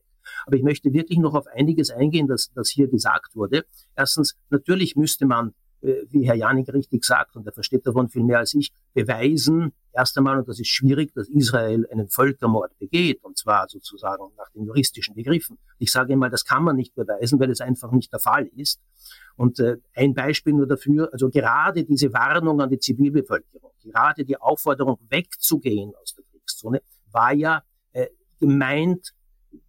[0.47, 3.64] Aber ich möchte wirklich noch auf einiges eingehen, das, das hier gesagt wurde.
[3.97, 8.38] Erstens, natürlich müsste man wie Herr Janik richtig sagt, und er versteht davon viel mehr
[8.38, 13.37] als ich, beweisen, erst einmal, und das ist schwierig, dass Israel einen Völkermord begeht, und
[13.37, 15.59] zwar sozusagen nach den juristischen Begriffen.
[15.79, 18.81] Ich sage einmal, das kann man nicht beweisen, weil es einfach nicht der Fall ist.
[19.37, 24.37] Und äh, ein Beispiel nur dafür, also gerade diese Warnung an die Zivilbevölkerung, gerade die
[24.37, 27.62] Aufforderung wegzugehen aus der Kriegszone, war ja
[27.93, 28.09] äh,
[28.41, 29.14] gemeint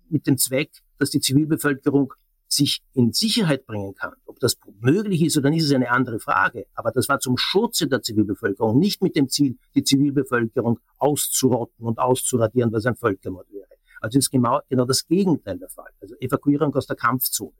[0.09, 2.13] mit dem Zweck, dass die Zivilbevölkerung
[2.51, 4.13] sich in Sicherheit bringen kann.
[4.25, 6.65] Ob das möglich ist oder nicht, ist eine andere Frage.
[6.73, 11.99] Aber das war zum Schutze der Zivilbevölkerung, nicht mit dem Ziel, die Zivilbevölkerung auszurotten und
[11.99, 13.67] auszuradieren, was ein Völkermord wäre.
[14.01, 15.91] Also ist genau, genau das Gegenteil der Fall.
[16.01, 17.53] Also Evakuierung aus der Kampfzone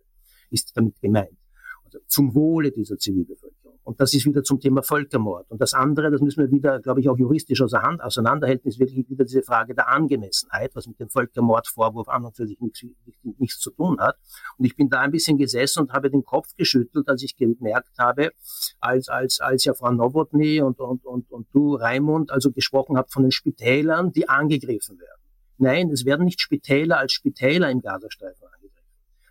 [0.49, 1.38] ist damit gemeint.
[1.86, 3.59] Also zum Wohle dieser Zivilbevölkerung.
[3.84, 5.50] Und das ist wieder zum Thema Völkermord.
[5.50, 9.26] Und das andere, das müssen wir wieder, glaube ich, auch juristisch auseinanderhalten, ist wirklich wieder
[9.26, 12.86] diese Frage der Angemessenheit, was mit dem Völkermordvorwurf an und für sich nichts,
[13.39, 14.18] nichts zu tun hat.
[14.58, 17.98] Und ich bin da ein bisschen gesessen und habe den Kopf geschüttelt, als ich gemerkt
[17.98, 18.32] habe,
[18.80, 23.12] als, als, als ja Frau Nowotny und, und, und, und du, Raimund, also gesprochen habt
[23.12, 25.22] von den Spitälern, die angegriffen werden.
[25.58, 28.48] Nein, es werden nicht Spitäler als Spitäler im Gazastreifen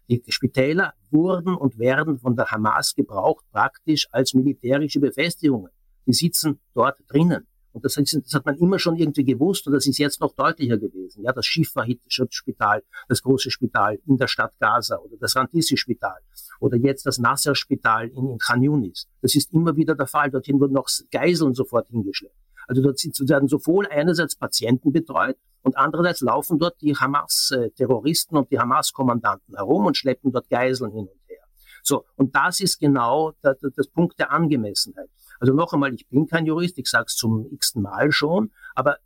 [0.09, 5.71] die Spitäler wurden und werden von der Hamas gebraucht, praktisch als militärische Befestigungen.
[6.07, 7.47] die sitzen dort drinnen.
[7.73, 10.79] Und das, das, hat man immer schon irgendwie gewusst und das ist jetzt noch deutlicher
[10.79, 11.23] gewesen.
[11.23, 16.19] Ja, das Shifa-Spital, das große Spital in der Stadt Gaza oder das Rantisi-Spital
[16.61, 19.07] oder jetzt das Nasser-Spital in, in Khan Yunis.
[19.21, 20.31] Das ist immer wieder der Fall.
[20.31, 22.35] Dorthin wurden noch Geiseln sofort hingeschleppt.
[22.69, 28.59] Also dort werden sowohl einerseits Patienten betreut und andererseits laufen dort die Hamas-Terroristen und die
[28.59, 31.43] Hamas-Kommandanten herum und schleppen dort Geiseln hin und her.
[31.83, 35.09] So, und das ist genau der, der, das Punkt der Angemessenheit.
[35.41, 38.99] Also noch einmal, ich bin kein Jurist, ich sage es zum x-ten Mal schon, aber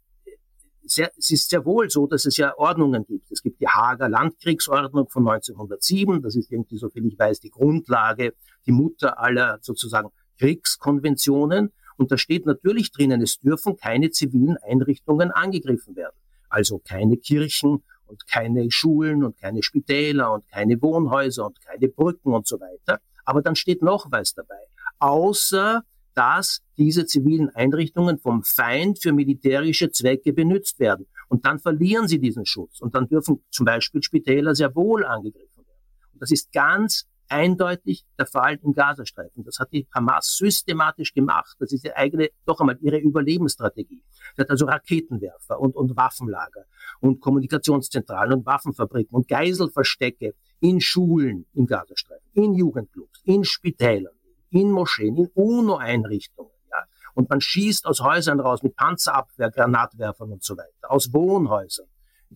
[0.84, 3.30] sehr, es ist sehr wohl so, dass es ja Ordnungen gibt.
[3.30, 8.34] Es gibt die Hager Landkriegsordnung von 1907, das ist irgendwie, soviel ich weiß, die Grundlage,
[8.66, 11.72] die Mutter aller sozusagen Kriegskonventionen.
[12.02, 16.16] Und da steht natürlich drinnen, es dürfen keine zivilen Einrichtungen angegriffen werden.
[16.48, 22.34] Also keine Kirchen und keine Schulen und keine Spitäler und keine Wohnhäuser und keine Brücken
[22.34, 23.00] und so weiter.
[23.24, 24.58] Aber dann steht noch was dabei.
[24.98, 25.84] Außer
[26.14, 31.06] dass diese zivilen Einrichtungen vom Feind für militärische Zwecke benutzt werden.
[31.28, 32.80] Und dann verlieren sie diesen Schutz.
[32.80, 35.80] Und dann dürfen zum Beispiel Spitäler sehr wohl angegriffen werden.
[36.12, 39.44] Und das ist ganz eindeutig der Fall im Gazastreifen.
[39.44, 41.56] Das hat die Hamas systematisch gemacht.
[41.58, 44.02] Das ist ihre eigene, doch einmal ihre Überlebensstrategie.
[44.36, 46.64] Sie hat also Raketenwerfer und, und Waffenlager
[47.00, 54.14] und Kommunikationszentralen und Waffenfabriken und Geiselverstecke in Schulen im Gazastreifen, in Jugendclubs, in Spitälern
[54.52, 56.52] in Moscheen, in UNO-Einrichtungen.
[56.70, 56.84] Ja.
[57.14, 61.86] Und man schießt aus Häusern raus mit Panzerabwehr, Granatwerfern und so weiter, aus Wohnhäusern.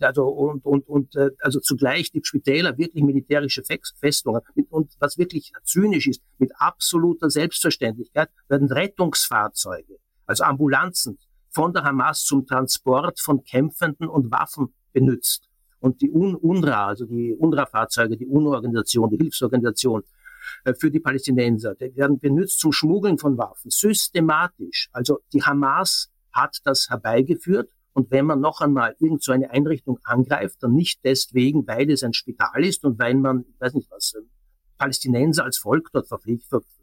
[0.03, 5.19] Also und und und äh, also zugleich die Spitäler wirklich militärische Festungen mit, und was
[5.19, 11.19] wirklich zynisch ist mit absoluter Selbstverständlichkeit werden Rettungsfahrzeuge also Ambulanzen
[11.51, 15.49] von der Hamas zum Transport von Kämpfenden und Waffen benutzt
[15.81, 20.03] und die UNRWA also die UNRWA-Fahrzeuge die UNO-Organisation die Hilfsorganisation
[20.65, 21.75] äh, für die Palästinenser.
[21.75, 24.89] Die werden benutzt zum Schmuggeln von Waffen, systematisch.
[24.93, 27.71] Also die Hamas hat das herbeigeführt.
[27.97, 32.03] Und wenn man noch einmal irgend so eine Einrichtung angreift, dann nicht deswegen, weil es
[32.03, 34.21] ein Spital ist und weil man, ich weiß nicht was, äh,
[34.77, 36.07] Palästinenser als Volk dort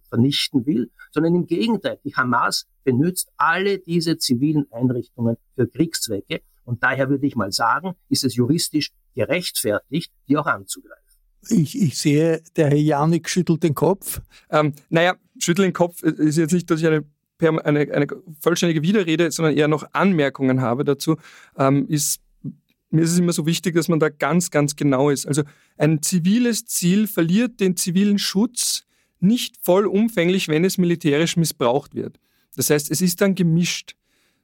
[0.10, 2.00] vernichten will, sondern im Gegenteil.
[2.04, 6.42] Die Hamas benutzt alle diese zivilen Einrichtungen für Kriegszwecke.
[6.66, 11.04] Und daher würde ich mal sagen, ist es juristisch gerechtfertigt, die auch anzugreifen.
[11.48, 14.20] Ich, ich sehe, der Herr Janik schüttelt den Kopf.
[14.50, 17.06] Ähm, naja, schütteln den Kopf ist jetzt nicht, dass ich eine,
[17.40, 18.08] eine, eine
[18.40, 21.18] vollständige Widerrede, sondern eher noch Anmerkungen habe dazu.
[21.58, 22.22] Ähm, ist,
[22.90, 25.26] mir ist es immer so wichtig, dass man da ganz, ganz genau ist.
[25.26, 25.44] Also
[25.78, 28.86] ein ziviles Ziel verliert den zivilen Schutz
[29.20, 32.20] nicht vollumfänglich, wenn es militärisch missbraucht wird.
[32.56, 33.96] Das heißt, es ist dann gemischt.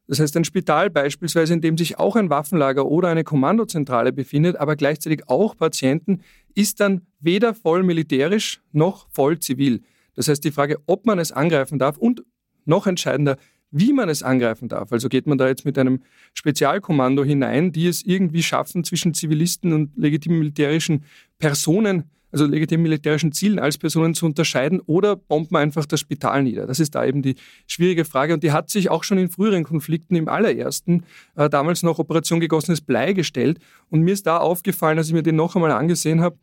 [0.08, 4.56] Das heißt, ein Spital beispielsweise, in dem sich auch ein Waffenlager oder eine Kommandozentrale befindet,
[4.56, 6.22] aber gleichzeitig auch Patienten,
[6.56, 9.82] ist dann weder voll militärisch noch voll zivil.
[10.16, 12.24] Das heißt, die Frage, ob man es angreifen darf und
[12.70, 13.38] noch entscheidender,
[13.72, 14.92] wie man es angreifen darf.
[14.92, 16.02] Also geht man da jetzt mit einem
[16.34, 21.04] Spezialkommando hinein, die es irgendwie schaffen, zwischen Zivilisten und legitimen militärischen
[21.38, 26.44] Personen also legitimen militärischen Zielen als Personen zu unterscheiden oder bombt man einfach das Spital
[26.44, 26.68] nieder?
[26.68, 27.36] Das ist da eben die
[27.68, 31.06] schwierige Frage und die hat sich auch schon in früheren Konflikten im allerersten,
[31.36, 35.24] äh, damals noch Operation gegossenes Blei gestellt und mir ist da aufgefallen, als ich mir
[35.24, 36.38] den noch einmal angesehen habe,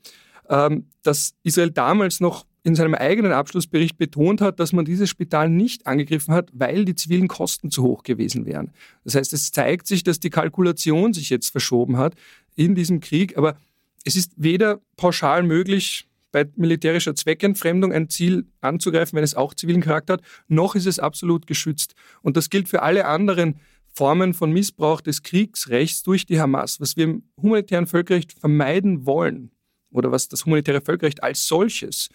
[0.49, 5.49] ähm, dass Israel damals noch in seinem eigenen Abschlussbericht betont hat, dass man dieses Spital
[5.49, 8.73] nicht angegriffen hat, weil die zivilen Kosten zu hoch gewesen wären.
[9.05, 12.17] Das heißt, es zeigt sich, dass die Kalkulation sich jetzt verschoben hat
[12.57, 13.57] in diesem Krieg, aber
[14.05, 19.81] es ist weder pauschal möglich, bei militärischer Zweckentfremdung ein Ziel anzugreifen, wenn es auch zivilen
[19.81, 21.95] Charakter hat, noch ist es absolut geschützt.
[22.21, 23.61] Und das gilt für alle anderen
[23.95, 26.81] Formen von Missbrauch des Kriegsrechts durch die Hamas.
[26.81, 29.53] Was wir im humanitären Völkerrecht vermeiden wollen
[29.93, 32.09] oder was das humanitäre Völkerrecht als solches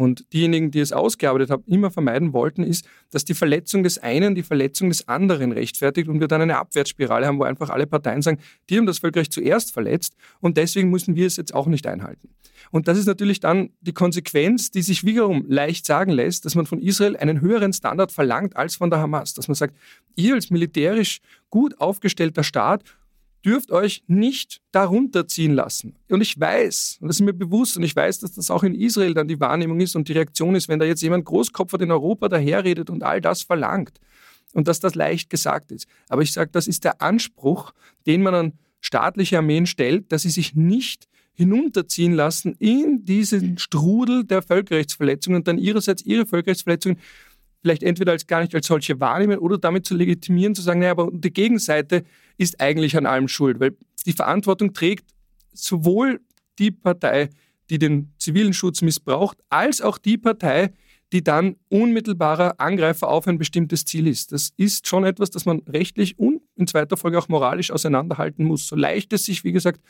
[0.00, 4.34] und diejenigen, die es ausgearbeitet haben, immer vermeiden wollten, ist, dass die Verletzung des einen
[4.34, 8.22] die Verletzung des anderen rechtfertigt und wir dann eine Abwärtsspirale haben, wo einfach alle Parteien
[8.22, 8.38] sagen,
[8.70, 12.30] die haben das Völkerrecht zuerst verletzt und deswegen müssen wir es jetzt auch nicht einhalten.
[12.70, 16.64] Und das ist natürlich dann die Konsequenz, die sich wiederum leicht sagen lässt, dass man
[16.64, 19.34] von Israel einen höheren Standard verlangt als von der Hamas.
[19.34, 19.76] Dass man sagt,
[20.16, 22.84] ihr als militärisch gut aufgestellter Staat
[23.44, 25.96] dürft euch nicht darunter ziehen lassen.
[26.08, 28.74] Und ich weiß, und das ist mir bewusst, und ich weiß, dass das auch in
[28.74, 31.90] Israel dann die Wahrnehmung ist und die Reaktion ist, wenn da jetzt jemand Großkopfer in
[31.90, 33.98] Europa daherredet und all das verlangt.
[34.52, 35.86] Und dass das leicht gesagt ist.
[36.08, 37.72] Aber ich sage, das ist der Anspruch,
[38.06, 44.24] den man an staatliche Armeen stellt, dass sie sich nicht hinunterziehen lassen in diesen Strudel
[44.24, 46.98] der Völkerrechtsverletzungen und dann ihrerseits ihre Völkerrechtsverletzungen
[47.62, 50.92] vielleicht entweder als gar nicht als solche wahrnehmen oder damit zu legitimieren, zu sagen, naja,
[50.92, 52.04] aber die Gegenseite
[52.40, 53.76] ist eigentlich an allem schuld, weil
[54.06, 55.04] die Verantwortung trägt
[55.52, 56.20] sowohl
[56.58, 57.28] die Partei,
[57.68, 60.72] die den zivilen Schutz missbraucht, als auch die Partei,
[61.12, 64.32] die dann unmittelbarer Angreifer auf ein bestimmtes Ziel ist.
[64.32, 68.66] Das ist schon etwas, das man rechtlich und in zweiter Folge auch moralisch auseinanderhalten muss.
[68.66, 69.82] So leicht es sich, wie gesagt,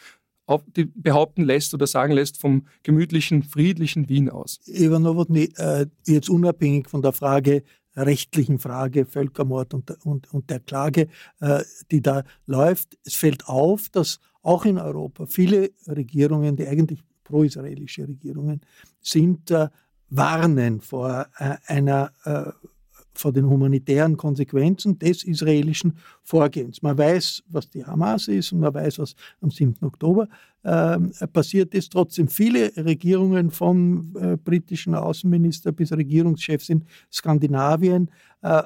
[0.94, 4.58] behaupten lässt oder sagen lässt vom gemütlichen, friedlichen Wien aus.
[4.66, 7.62] Ivan Nowotny, äh, jetzt unabhängig von der Frage,
[7.96, 11.08] rechtlichen Frage, Völkermord und, und, und der Klage,
[11.40, 17.02] äh, die da läuft, es fällt auf, dass auch in Europa viele Regierungen, die eigentlich
[17.24, 18.60] pro-israelische Regierungen
[19.00, 19.68] sind, äh,
[20.08, 22.50] warnen vor äh, einer äh,
[23.12, 26.82] vor den humanitären Konsequenzen des israelischen Vorgehens.
[26.82, 29.76] Man weiß, was die Hamas ist und man weiß, was am 7.
[29.82, 30.28] Oktober
[30.62, 30.98] äh,
[31.32, 31.92] passiert ist.
[31.92, 38.10] Trotzdem viele Regierungen vom äh, britischen Außenminister bis Regierungschefs in Skandinavien
[38.42, 38.62] äh,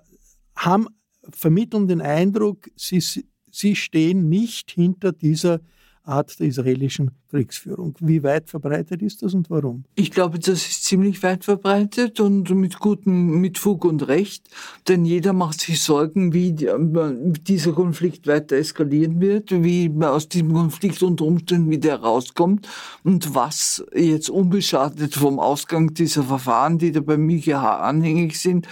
[0.57, 0.89] haben
[1.31, 3.03] vermitteln den Eindruck, sie,
[3.51, 5.61] sie stehen nicht hinter dieser
[6.05, 7.95] Art der israelischen Kriegsführung.
[8.01, 9.85] Wie weit verbreitet ist das und warum?
[9.95, 14.49] Ich glaube, das ist ziemlich weit verbreitet und mit gutem, mit Fug und Recht,
[14.87, 20.53] denn jeder macht sich Sorgen, wie dieser Konflikt weiter eskalieren wird, wie man aus diesem
[20.53, 22.69] Konflikt unter Umständen wieder rauskommt
[23.03, 28.69] und was jetzt unbeschadet vom Ausgang dieser Verfahren, die da beim IGH anhängig sind,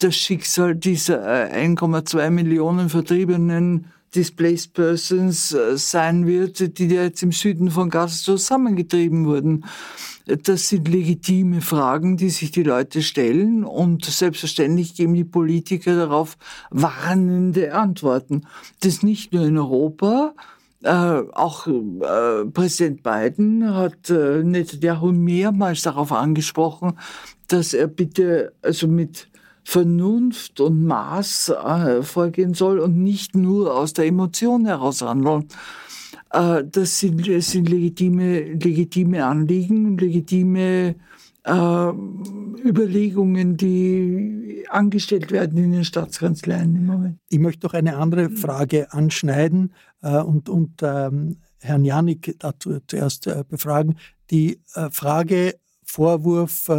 [0.00, 7.32] das Schicksal dieser 1,2 äh, Millionen Vertriebenen Displaced Persons äh, sein wird, die jetzt im
[7.32, 9.64] Süden von Gaza zusammengetrieben wurden.
[10.26, 16.36] Das sind legitime Fragen, die sich die Leute stellen und selbstverständlich geben die Politiker darauf
[16.70, 18.46] warnende Antworten.
[18.80, 20.34] Das nicht nur in Europa,
[20.82, 26.98] äh, auch äh, Präsident Biden hat äh, Netanyahu mehrmals darauf angesprochen,
[27.46, 29.28] dass er bitte also mit
[29.64, 35.48] Vernunft und Maß äh, vorgehen soll und nicht nur aus der Emotion heraus handeln.
[36.32, 40.96] Äh, das, sind, das sind legitime, legitime Anliegen, legitime
[41.44, 41.92] äh,
[42.64, 47.18] Überlegungen, die angestellt werden in den Staatskanzleien im Moment.
[47.28, 53.26] Ich möchte noch eine andere Frage anschneiden äh, und, und ähm, Herrn Janik dazu zuerst
[53.26, 53.96] äh, befragen.
[54.30, 56.70] Die äh, Frage, Vorwurf,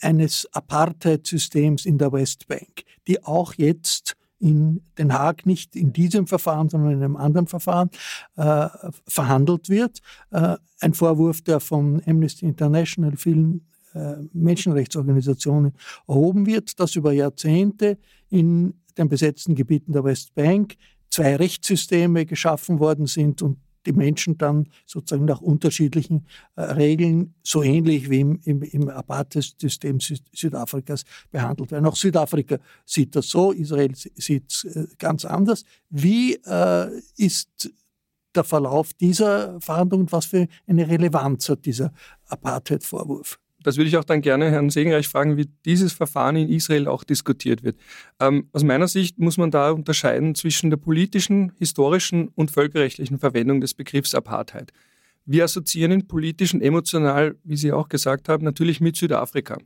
[0.00, 6.70] eines Apartheid-Systems in der Westbank, die auch jetzt in Den Haag nicht in diesem Verfahren,
[6.70, 7.90] sondern in einem anderen Verfahren
[8.36, 8.68] äh,
[9.06, 10.00] verhandelt wird.
[10.30, 15.72] Äh, ein Vorwurf, der von Amnesty International, vielen äh, Menschenrechtsorganisationen
[16.08, 17.98] erhoben wird, dass über Jahrzehnte
[18.30, 20.76] in den besetzten Gebieten der Westbank
[21.10, 26.26] zwei Rechtssysteme geschaffen worden sind und die Menschen dann sozusagen nach unterschiedlichen
[26.56, 31.86] äh, Regeln, so ähnlich wie im, im, im Apartheid-System Süd Südafrikas behandelt werden.
[31.86, 35.64] Auch Südafrika sieht das so, Israel sieht es äh, ganz anders.
[35.88, 37.70] Wie äh, ist
[38.34, 41.92] der Verlauf dieser Verhandlungen und was für eine Relevanz hat dieser
[42.26, 43.38] Apartheid-Vorwurf?
[43.62, 47.04] Das würde ich auch dann gerne Herrn Segenreich fragen, wie dieses Verfahren in Israel auch
[47.04, 47.76] diskutiert wird.
[48.18, 53.60] Ähm, aus meiner Sicht muss man da unterscheiden zwischen der politischen, historischen und völkerrechtlichen Verwendung
[53.60, 54.72] des Begriffs Apartheid.
[55.26, 59.58] Wir assoziieren ihn politisch und emotional, wie Sie auch gesagt haben, natürlich mit Südafrika.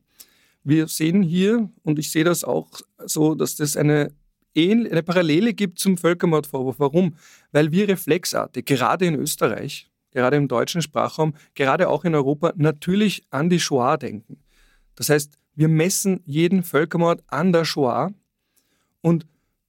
[0.64, 2.70] Wir sehen hier, und ich sehe das auch
[3.04, 4.12] so, dass das eine,
[4.56, 6.78] eine Parallele gibt zum Völkermordvorwurf.
[6.78, 7.16] Warum?
[7.52, 13.24] Weil wir reflexartig, gerade in Österreich, gerade im deutschen Sprachraum, gerade auch in Europa, natürlich
[13.30, 14.38] an die Shoah denken.
[14.94, 18.12] Das heißt, wir messen jeden Völkermord an der Shoah
[19.02, 19.26] und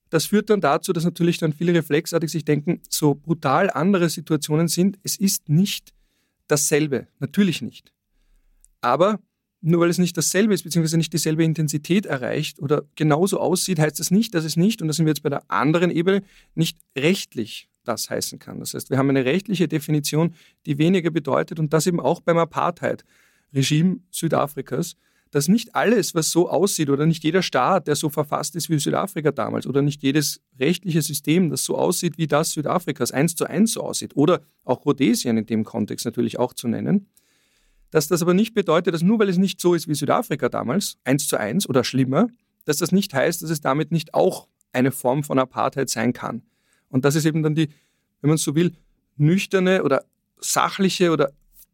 [0.09, 4.67] das führt dann dazu, dass natürlich dann viele reflexartig sich denken, so brutal andere Situationen
[4.67, 5.93] sind, es ist nicht
[6.47, 7.91] dasselbe, natürlich nicht.
[8.81, 9.19] Aber
[9.61, 13.99] nur weil es nicht dasselbe ist, beziehungsweise nicht dieselbe Intensität erreicht oder genauso aussieht, heißt
[13.99, 16.21] das nicht, dass es nicht, und da sind wir jetzt bei der anderen Ebene,
[16.53, 18.59] nicht rechtlich das heißen kann.
[18.59, 20.33] Das heißt, wir haben eine rechtliche Definition,
[20.65, 24.95] die weniger bedeutet und das eben auch beim Apartheid-Regime Südafrikas,
[25.31, 28.79] dass nicht alles, was so aussieht oder nicht jeder Staat, der so verfasst ist wie
[28.79, 33.45] Südafrika damals oder nicht jedes rechtliche System, das so aussieht wie das Südafrikas, eins zu
[33.45, 37.09] eins so aussieht oder auch Rhodesien in dem Kontext natürlich auch zu nennen,
[37.91, 40.97] dass das aber nicht bedeutet, dass nur weil es nicht so ist wie Südafrika damals,
[41.03, 42.27] eins zu eins oder schlimmer,
[42.63, 46.43] dass das nicht heißt, dass es damit nicht auch eine Form von Apartheid sein kann.
[46.95, 47.67] Und das ist eben dann die,
[48.21, 48.71] wenn man so will,
[49.17, 50.05] nüchterne oder
[50.39, 51.33] sachliche oder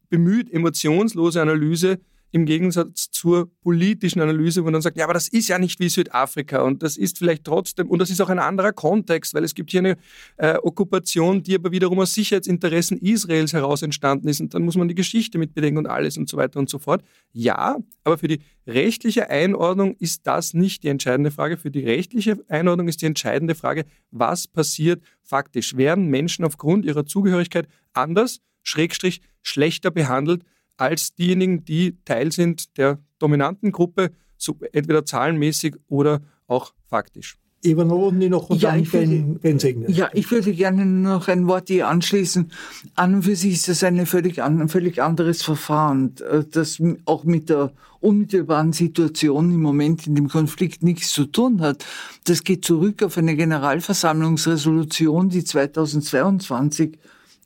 [0.09, 1.99] bemüht emotionslose Analyse
[2.31, 5.79] im Gegensatz zur politischen Analyse, wo man dann sagt, ja, aber das ist ja nicht
[5.79, 9.43] wie Südafrika und das ist vielleicht trotzdem, und das ist auch ein anderer Kontext, weil
[9.43, 9.97] es gibt hier eine
[10.37, 14.87] äh, Okkupation, die aber wiederum aus Sicherheitsinteressen Israels heraus entstanden ist und dann muss man
[14.87, 17.03] die Geschichte mitbedenken und alles und so weiter und so fort.
[17.33, 21.57] Ja, aber für die rechtliche Einordnung ist das nicht die entscheidende Frage.
[21.57, 25.75] Für die rechtliche Einordnung ist die entscheidende Frage, was passiert faktisch?
[25.75, 30.43] Werden Menschen aufgrund ihrer Zugehörigkeit anders, schrägstrich schlechter behandelt
[30.81, 37.37] als diejenigen, die Teil sind der dominanten Gruppe, so entweder zahlenmäßig oder auch faktisch.
[37.63, 39.87] Eva Nowotny noch und ja, dann ich würde, Ben, ben Segner.
[39.87, 42.51] Ja, ich würde gerne noch ein Wort hier anschließen.
[42.95, 47.23] An und für sich ist das eine völlig, ein völlig anderes Verfahren, äh, das auch
[47.23, 51.85] mit der unmittelbaren Situation im Moment in dem Konflikt nichts zu tun hat.
[52.23, 56.97] Das geht zurück auf eine Generalversammlungsresolution, die 2022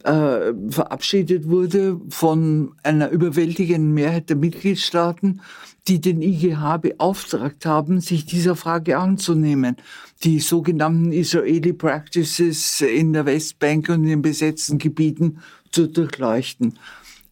[0.05, 5.41] äh, verabschiedet wurde von einer überwältigenden Mehrheit der Mitgliedstaaten,
[5.87, 9.77] die den IGH beauftragt haben, sich dieser Frage anzunehmen.
[10.23, 15.39] Die sogenannten Israeli Practices in der Westbank und in den besetzten Gebieten
[15.71, 16.77] zu durchleuchten.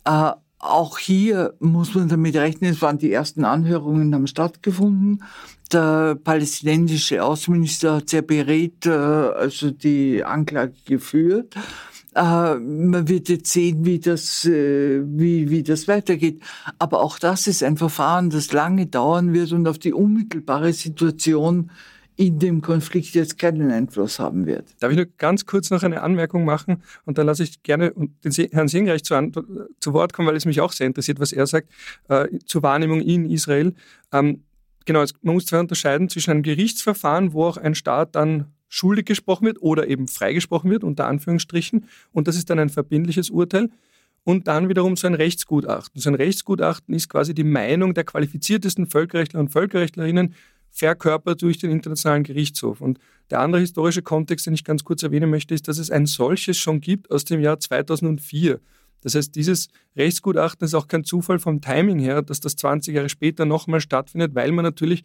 [0.05, 5.24] Äh, auch hier muss man damit rechnen, es waren die ersten Anhörungen haben stattgefunden.
[5.71, 11.55] Der palästinensische Außenminister hat sehr berät, äh, also die Anklage geführt.
[12.16, 16.41] Äh, man wird jetzt sehen, wie das, äh, wie, wie das weitergeht.
[16.80, 21.72] Aber auch das ist ein Verfahren, das lange dauern wird und auf die unmittelbare Situation
[22.16, 24.76] in dem Konflikt jetzt keinen Einfluss haben wird.
[24.80, 27.91] Darf ich nur ganz kurz noch eine Anmerkung machen und dann lasse ich gerne
[28.24, 29.16] den Herrn Singreich zu,
[29.80, 31.70] zu, Wort kommen, weil es mich auch sehr interessiert, was er sagt,
[32.09, 33.74] äh, zur Wahrnehmung in Israel.
[34.11, 34.43] Ähm,
[34.86, 39.45] genau, man muss zwar unterscheiden zwischen einem Gerichtsverfahren, wo auch ein Staat dann schuldig gesprochen
[39.45, 41.86] wird oder eben freigesprochen wird, unter Anführungsstrichen.
[42.11, 43.69] Und das ist dann ein verbindliches Urteil.
[44.24, 46.01] Und dann wiederum so ein Rechtsgutachten.
[46.01, 50.34] So ein Rechtsgutachten ist quasi die Meinung der qualifiziertesten Völkerrechtler und Völkerrechtlerinnen
[50.71, 52.82] verkörpert durch den Internationalen Gerichtshof.
[52.82, 52.99] Und
[53.30, 56.57] der andere historische Kontext, den ich ganz kurz erwähnen möchte, ist, dass es ein solches
[56.57, 58.59] schon gibt aus dem Jahr 2004.
[59.01, 63.09] Das heißt, dieses Rechtsgutachten ist auch kein Zufall vom Timing her, dass das 20 Jahre
[63.09, 65.03] später nochmal stattfindet, weil man natürlich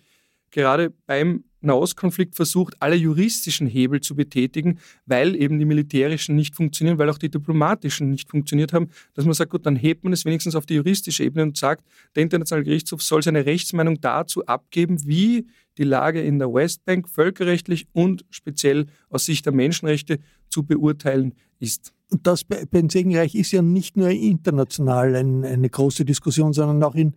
[0.50, 6.98] gerade beim Nahostkonflikt versucht, alle juristischen Hebel zu betätigen, weil eben die militärischen nicht funktionieren,
[6.98, 10.24] weil auch die diplomatischen nicht funktioniert haben, dass man sagt, gut, dann hebt man es
[10.24, 11.84] wenigstens auf die juristische Ebene und sagt,
[12.14, 15.46] der Internationale Gerichtshof soll seine Rechtsmeinung dazu abgeben, wie
[15.78, 20.18] die Lage in der Westbank völkerrechtlich und speziell aus Sicht der Menschenrechte
[20.48, 21.92] zu beurteilen ist.
[22.22, 27.14] Das bei Segenreich ist ja nicht nur international ein, eine große Diskussion, sondern auch in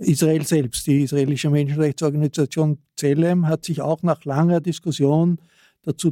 [0.00, 0.86] Israel selbst.
[0.86, 5.38] Die israelische Menschenrechtsorganisation Zelem hat sich auch nach langer Diskussion
[5.82, 6.10] dazu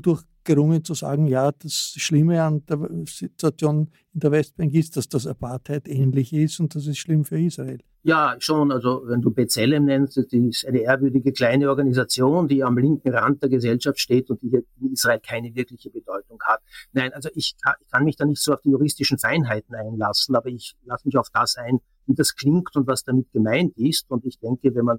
[0.48, 5.26] durchgerungen zu sagen, ja, das Schlimme an der Situation in der Westbank ist, dass das
[5.26, 7.78] Apartheid ähnlich ist und das ist schlimm für Israel.
[8.04, 8.72] Ja, schon.
[8.72, 13.42] Also wenn du Bezellem nennst, das ist eine ehrwürdige kleine Organisation, die am linken Rand
[13.42, 16.60] der Gesellschaft steht und die hier in Israel keine wirkliche Bedeutung hat.
[16.92, 20.48] Nein, also ich ich kann mich da nicht so auf die juristischen Feinheiten einlassen, aber
[20.48, 24.10] ich lasse mich auf das ein, wie das klingt und was damit gemeint ist.
[24.10, 24.98] Und ich denke, wenn man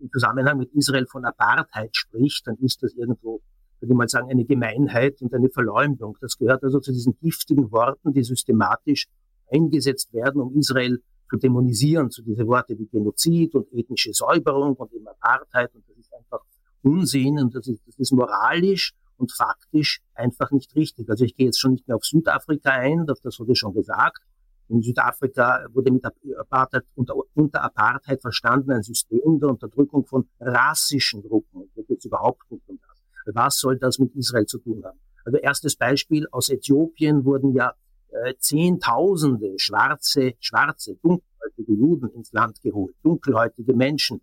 [0.00, 3.40] im Zusammenhang mit Israel von Apartheid spricht, dann ist das irgendwo,
[3.80, 6.16] würde mal sagen, eine Gemeinheit und eine Verleumdung.
[6.20, 9.06] Das gehört also zu diesen giftigen Worten, die systematisch
[9.50, 14.92] eingesetzt werden, um Israel zu dämonisieren, zu diese Worte wie Genozid und ethnische Säuberung und
[14.92, 15.74] eben Apartheid.
[15.74, 16.40] Und das ist einfach
[16.82, 21.08] Unsinn und das ist, das ist moralisch und faktisch einfach nicht richtig.
[21.08, 24.22] Also ich gehe jetzt schon nicht mehr auf Südafrika ein, das wurde schon gesagt.
[24.68, 26.04] In Südafrika wurde mit
[26.38, 31.62] Apartheid, unter, unter Apartheid verstanden ein System der Unterdrückung von rassischen Gruppen.
[31.62, 32.89] Und da geht überhaupt nicht um das.
[33.26, 34.98] Was soll das mit Israel zu tun haben?
[35.24, 37.74] Also erstes Beispiel, aus Äthiopien wurden ja
[38.08, 44.20] äh, Zehntausende schwarze, schwarze, dunkelhäutige Juden ins Land geholt, dunkelhäutige Menschen,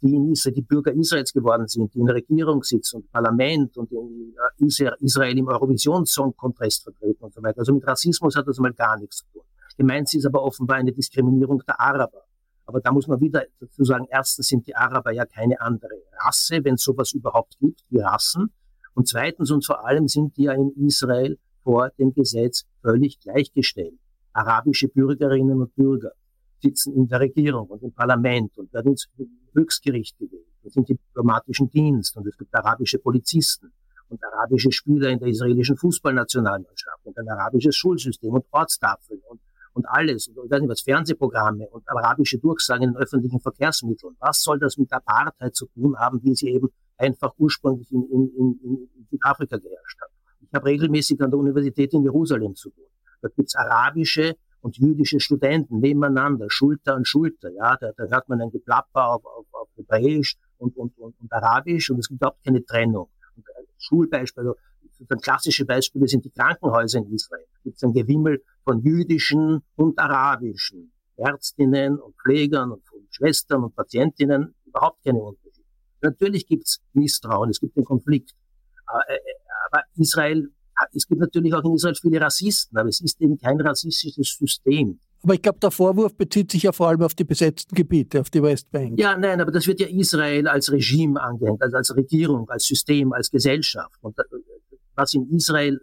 [0.00, 3.90] die in Israel, die Bürger Israels geworden sind, die in Regierung sitzen und Parlament und
[3.92, 7.58] in äh, Israel im Eurovision Song Contest vertreten und so weiter.
[7.58, 9.42] Also mit Rassismus hat das mal gar nichts zu tun.
[9.76, 12.24] Gemeint ist aber offenbar eine Diskriminierung der Araber.
[12.68, 16.62] Aber da muss man wieder dazu sagen, erstens sind die Araber ja keine andere Rasse,
[16.64, 18.52] wenn es sowas überhaupt gibt, wie Rassen.
[18.92, 23.98] Und zweitens und vor allem sind die ja in Israel vor dem Gesetz völlig gleichgestellt.
[24.34, 26.12] Arabische Bürgerinnen und Bürger
[26.60, 29.08] sitzen in der Regierung und im Parlament und werden ins
[29.54, 30.44] Höchstgericht gewählt.
[30.62, 33.72] Das sind die diplomatischen Dienst und es gibt arabische Polizisten
[34.10, 39.40] und arabische Spieler in der israelischen Fußballnationalmannschaft und ein arabisches Schulsystem und Ortstafeln und
[39.78, 44.16] und alles, und ich weiß nicht was, Fernsehprogramme und arabische Durchsagen in öffentlichen Verkehrsmitteln.
[44.18, 48.28] Was soll das mit Apartheid zu tun haben, wie sie eben einfach ursprünglich in, in,
[48.36, 50.08] in, in Südafrika geherrscht hat?
[50.40, 52.86] Ich habe regelmäßig an der Universität in Jerusalem zu tun.
[53.22, 57.50] Da gibt's arabische und jüdische Studenten nebeneinander, Schulter an Schulter.
[57.52, 61.32] Ja, da, da hört man ein Geplapper auf, auf, auf Hebräisch und, und, und, und
[61.32, 63.10] Arabisch und es gibt überhaupt keine Trennung.
[63.36, 63.44] Und
[63.78, 64.56] Schulbeispiel, also
[65.08, 67.44] ein klassische Beispiele sind die Krankenhäuser in Israel.
[67.52, 73.74] Da gibt es ein Gewimmel von jüdischen und arabischen Ärztinnen und Pflegern und Schwestern und
[73.74, 75.66] Patientinnen überhaupt keine Unterschiede.
[76.00, 78.32] Natürlich gibt es Misstrauen, es gibt den Konflikt.
[79.08, 79.18] Äh, äh,
[79.70, 80.50] aber Israel,
[80.92, 85.00] es gibt natürlich auch in Israel viele Rassisten, aber es ist eben kein rassistisches System.
[85.22, 88.30] Aber ich glaube, der Vorwurf bezieht sich ja vor allem auf die besetzten Gebiete, auf
[88.30, 88.98] die Westbank.
[89.00, 93.12] Ja, nein, aber das wird ja Israel als Regime angehängt, also als Regierung, als System,
[93.12, 93.98] als Gesellschaft.
[94.00, 94.16] Und
[94.98, 95.80] was in Israel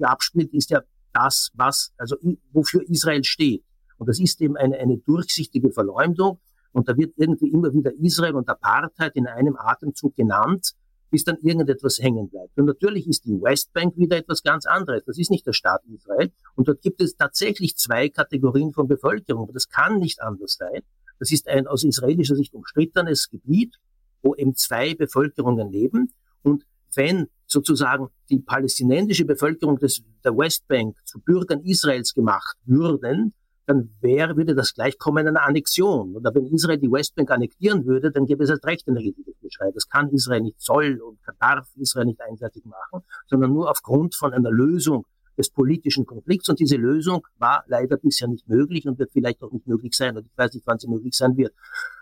[0.00, 0.82] abspielt, ist ja
[1.12, 2.16] das, was, also
[2.52, 3.64] wofür Israel steht.
[3.98, 6.40] Und das ist eben eine, eine durchsichtige Verleumdung.
[6.72, 10.74] Und da wird irgendwie immer wieder Israel und Apartheid in einem Atemzug genannt
[11.12, 12.58] bis dann irgendetwas hängen bleibt.
[12.58, 15.04] Und natürlich ist die Westbank wieder etwas ganz anderes.
[15.04, 16.32] Das ist nicht der Staat Israel.
[16.54, 19.50] Und dort gibt es tatsächlich zwei Kategorien von Bevölkerung.
[19.52, 20.80] Das kann nicht anders sein.
[21.18, 23.76] Das ist ein aus israelischer Sicht umstrittenes Gebiet,
[24.22, 26.14] wo eben zwei Bevölkerungen leben.
[26.42, 33.34] Und wenn sozusagen die palästinensische Bevölkerung des, der Westbank zu Bürgern Israels gemacht würden,
[33.66, 36.16] dann wäre, würde das gleichkommen einer Annexion.
[36.16, 39.70] Oder wenn Israel die Westbank annektieren würde, dann gäbe es als recht ein riesiges Geschrei.
[39.72, 44.32] Das kann Israel nicht, soll und darf Israel nicht einseitig machen, sondern nur aufgrund von
[44.32, 45.06] einer Lösung
[45.36, 46.48] des politischen Konflikts.
[46.48, 50.16] Und diese Lösung war leider bisher nicht möglich und wird vielleicht auch nicht möglich sein.
[50.16, 51.54] Und ich weiß nicht, wann sie möglich sein wird.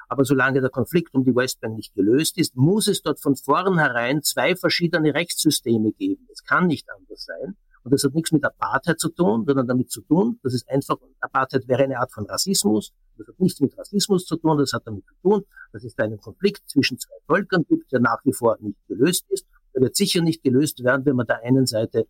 [0.09, 4.23] Aber solange der Konflikt um die Westbank nicht gelöst ist, muss es dort von vornherein
[4.23, 6.27] zwei verschiedene Rechtssysteme geben.
[6.33, 7.57] Es kann nicht anders sein.
[7.83, 10.97] Und das hat nichts mit Apartheid zu tun, sondern damit zu tun, das ist einfach,
[11.21, 12.93] Apartheid wäre eine Art von Rassismus.
[13.17, 16.05] Das hat nichts mit Rassismus zu tun, das hat damit zu tun, dass es da
[16.05, 19.47] einen Konflikt zwischen zwei Völkern gibt, der nach wie vor nicht gelöst ist.
[19.75, 22.07] Der wird sicher nicht gelöst werden, wenn man der einen Seite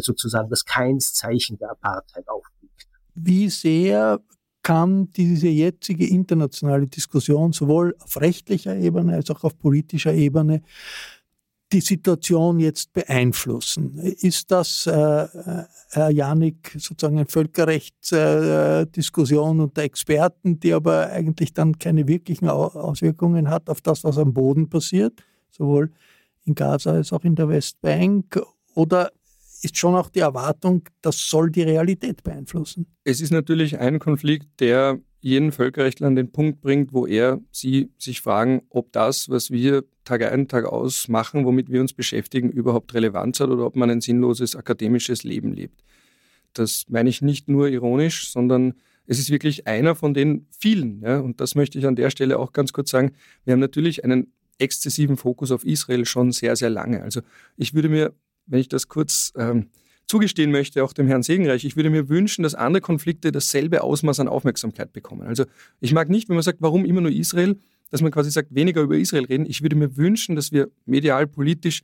[0.00, 2.88] sozusagen das Keinszeichen der Apartheid aufblickt.
[3.14, 4.20] Wie sehr
[4.62, 10.62] kann diese jetzige internationale Diskussion sowohl auf rechtlicher Ebene als auch auf politischer Ebene
[11.72, 13.96] die Situation jetzt beeinflussen.
[13.98, 21.52] Ist das, äh, äh Herr Janik, sozusagen eine Völkerrechtsdiskussion äh, unter Experten, die aber eigentlich
[21.52, 25.90] dann keine wirklichen Auswirkungen hat auf das, was am Boden passiert, sowohl
[26.44, 28.40] in Gaza als auch in der Westbank?
[28.74, 29.10] Oder
[29.62, 32.86] ist schon auch die Erwartung, das soll die Realität beeinflussen?
[33.04, 37.90] Es ist natürlich ein Konflikt, der jeden Völkerrechtler an den Punkt bringt, wo er sie
[37.96, 42.50] sich fragen, ob das, was wir Tag ein, Tag aus machen, womit wir uns beschäftigen,
[42.50, 45.84] überhaupt Relevanz hat oder ob man ein sinnloses akademisches Leben lebt.
[46.54, 48.74] Das meine ich nicht nur ironisch, sondern
[49.06, 51.02] es ist wirklich einer von den vielen.
[51.02, 53.12] Ja, und das möchte ich an der Stelle auch ganz kurz sagen.
[53.44, 57.02] Wir haben natürlich einen exzessiven Fokus auf Israel schon sehr, sehr lange.
[57.02, 57.20] Also
[57.56, 58.12] ich würde mir,
[58.46, 59.68] wenn ich das kurz ähm,
[60.06, 64.20] zugestehen möchte, auch dem Herrn Segenreich, ich würde mir wünschen, dass andere Konflikte dasselbe Ausmaß
[64.20, 65.22] an Aufmerksamkeit bekommen.
[65.22, 65.44] Also
[65.80, 67.56] ich mag nicht, wenn man sagt, warum immer nur Israel,
[67.90, 69.46] dass man quasi sagt, weniger über Israel reden.
[69.46, 71.82] Ich würde mir wünschen, dass wir medial, politisch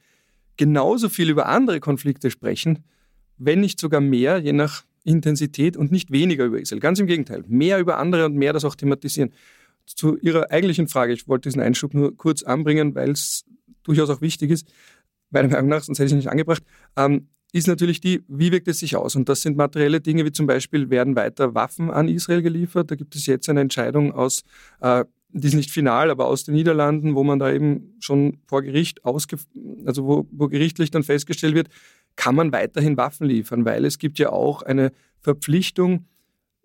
[0.56, 2.84] genauso viel über andere Konflikte sprechen,
[3.36, 6.80] wenn nicht sogar mehr, je nach Intensität und nicht weniger über Israel.
[6.80, 9.32] Ganz im Gegenteil, mehr über andere und mehr das auch thematisieren.
[9.86, 13.44] Zu Ihrer eigentlichen Frage, ich wollte diesen Einschub nur kurz anbringen, weil es
[13.84, 14.70] durchaus auch wichtig ist,
[15.30, 16.62] meiner Meinung nach, sonst hätte ich es nicht angebracht.
[16.96, 19.16] Ähm, ist natürlich die, wie wirkt es sich aus?
[19.16, 22.90] Und das sind materielle Dinge, wie zum Beispiel, werden weiter Waffen an Israel geliefert?
[22.90, 24.42] Da gibt es jetzt eine Entscheidung aus,
[24.80, 28.62] äh, die ist nicht final, aber aus den Niederlanden, wo man da eben schon vor
[28.62, 29.36] Gericht ausge,
[29.84, 31.68] also wo, wo gerichtlich dann festgestellt wird,
[32.16, 36.06] kann man weiterhin Waffen liefern, weil es gibt ja auch eine Verpflichtung,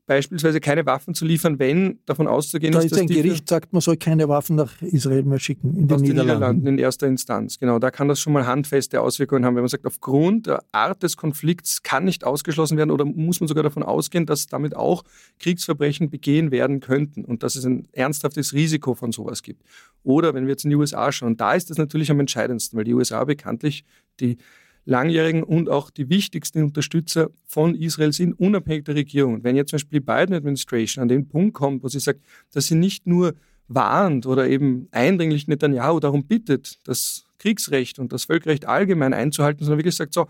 [0.05, 3.81] beispielsweise keine Waffen zu liefern, wenn davon auszugehen da ist, dass ein Gericht sagt, man
[3.81, 6.05] soll keine Waffen nach Israel mehr schicken in den, Niederlanden.
[6.07, 6.67] den Niederlanden.
[6.67, 7.57] in erster Instanz.
[7.57, 11.03] Genau, da kann das schon mal handfeste Auswirkungen haben, wenn man sagt, aufgrund der Art
[11.03, 15.03] des Konflikts kann nicht ausgeschlossen werden oder muss man sogar davon ausgehen, dass damit auch
[15.39, 19.63] Kriegsverbrechen begehen werden könnten und dass es ein ernsthaftes Risiko von sowas gibt.
[20.03, 22.83] Oder wenn wir jetzt in die USA schauen, da ist das natürlich am entscheidendsten, weil
[22.83, 23.85] die USA bekanntlich
[24.19, 24.37] die
[24.85, 29.43] langjährigen und auch die wichtigsten Unterstützer von Israel sind, unabhängig der Regierung.
[29.43, 32.19] Wenn jetzt zum Beispiel die Biden Administration an den Punkt kommt, wo sie sagt,
[32.51, 33.33] dass sie nicht nur
[33.67, 39.79] warnt oder eben eindringlich Netanyahu darum bittet, das Kriegsrecht und das Völkerrecht allgemein einzuhalten, sondern
[39.79, 40.27] wirklich sagt, so,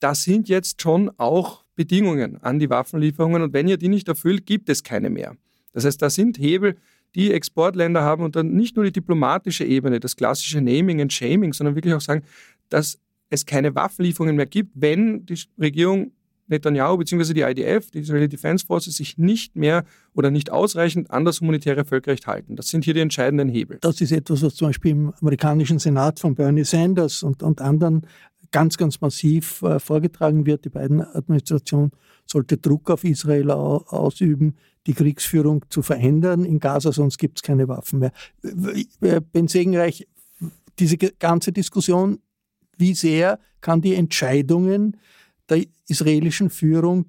[0.00, 4.46] das sind jetzt schon auch Bedingungen an die Waffenlieferungen und wenn ihr die nicht erfüllt,
[4.46, 5.36] gibt es keine mehr.
[5.72, 6.76] Das heißt, da sind Hebel,
[7.14, 11.52] die Exportländer haben und dann nicht nur die diplomatische Ebene, das klassische Naming and Shaming,
[11.52, 12.22] sondern wirklich auch sagen,
[12.68, 12.98] dass
[13.30, 16.12] es keine Waffenlieferungen mehr gibt, wenn die Regierung
[16.48, 17.34] Netanyahu bzw.
[17.34, 21.84] die IDF, die Israeli Defense Forces, sich nicht mehr oder nicht ausreichend an das humanitäre
[21.84, 22.56] Völkerrecht halten.
[22.56, 23.78] Das sind hier die entscheidenden Hebel.
[23.80, 28.06] Das ist etwas, was zum Beispiel im amerikanischen Senat von Bernie Sanders und, und anderen
[28.52, 30.64] ganz, ganz massiv äh, vorgetragen wird.
[30.64, 31.90] Die beiden Administration
[32.26, 34.56] sollte Druck auf Israel ausüben,
[34.86, 38.12] die Kriegsführung zu verändern in Gaza, sonst gibt es keine Waffen mehr.
[39.32, 40.06] Ben Segenreich,
[40.78, 42.20] diese ganze Diskussion
[42.76, 44.96] wie sehr kann die Entscheidungen
[45.48, 47.06] der israelischen Führung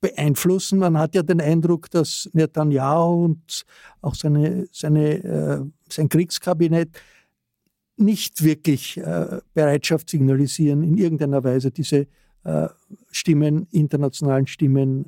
[0.00, 0.78] beeinflussen.
[0.78, 3.64] Man hat ja den Eindruck, dass Netanyahu und
[4.02, 6.90] auch seine, seine, äh, sein Kriegskabinett
[7.96, 12.06] nicht wirklich äh, Bereitschaft signalisieren, in irgendeiner Weise diese
[12.44, 12.68] äh,
[13.10, 15.06] Stimmen, internationalen Stimmen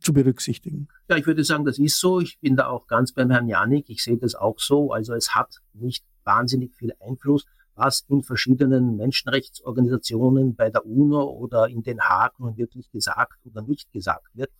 [0.00, 0.88] zu berücksichtigen.
[1.08, 2.20] Ja, ich würde sagen, das ist so.
[2.20, 3.90] Ich bin da auch ganz beim Herrn Janik.
[3.90, 4.92] Ich sehe das auch so.
[4.92, 7.46] Also es hat nicht wahnsinnig viel Einfluss,
[7.80, 13.62] was in verschiedenen Menschenrechtsorganisationen bei der UNO oder in Den Haag nun wirklich gesagt oder
[13.62, 14.50] nicht gesagt wird.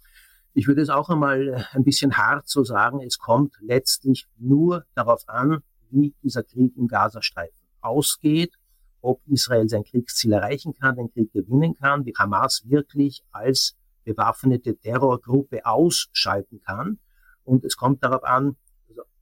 [0.54, 5.28] Ich würde es auch einmal ein bisschen hart so sagen, es kommt letztlich nur darauf
[5.28, 8.54] an, wie dieser Krieg im Gazastreifen ausgeht,
[9.02, 14.76] ob Israel sein Kriegsziel erreichen kann, den Krieg gewinnen kann, wie Hamas wirklich als bewaffnete
[14.76, 16.98] Terrorgruppe ausschalten kann.
[17.44, 18.56] Und es kommt darauf an,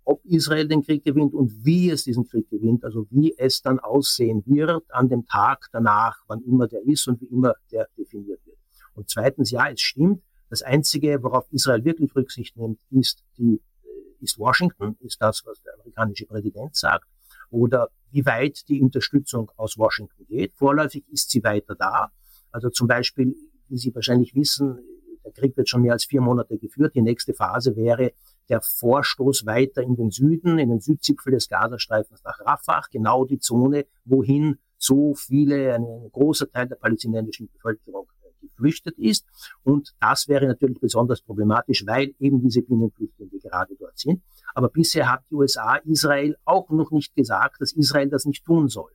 [0.09, 3.79] ob Israel den Krieg gewinnt und wie es diesen Krieg gewinnt, also wie es dann
[3.79, 8.41] aussehen wird an dem Tag danach, wann immer der ist und wie immer der definiert
[8.47, 8.57] wird.
[8.95, 14.25] Und zweitens, ja, es stimmt, das Einzige, worauf Israel wirklich Rücksicht nimmt, ist, die, äh,
[14.25, 17.07] ist Washington, ist das, was der amerikanische Präsident sagt,
[17.51, 20.55] oder wie weit die Unterstützung aus Washington geht.
[20.55, 22.11] Vorläufig ist sie weiter da.
[22.51, 23.37] Also zum Beispiel,
[23.69, 24.79] wie Sie wahrscheinlich wissen,
[25.23, 26.95] der Krieg wird schon mehr als vier Monate geführt.
[26.95, 28.13] Die nächste Phase wäre
[28.49, 33.39] der Vorstoß weiter in den Süden, in den Südzipfel des Gazastreifens nach Rafah, genau die
[33.39, 38.07] Zone, wohin so viele, ein großer Teil der palästinensischen Bevölkerung
[38.41, 39.27] geflüchtet ist.
[39.63, 44.23] Und das wäre natürlich besonders problematisch, weil eben diese Binnenflüchtlinge gerade dort sind.
[44.55, 48.69] Aber bisher hat die USA Israel auch noch nicht gesagt, dass Israel das nicht tun
[48.69, 48.93] soll.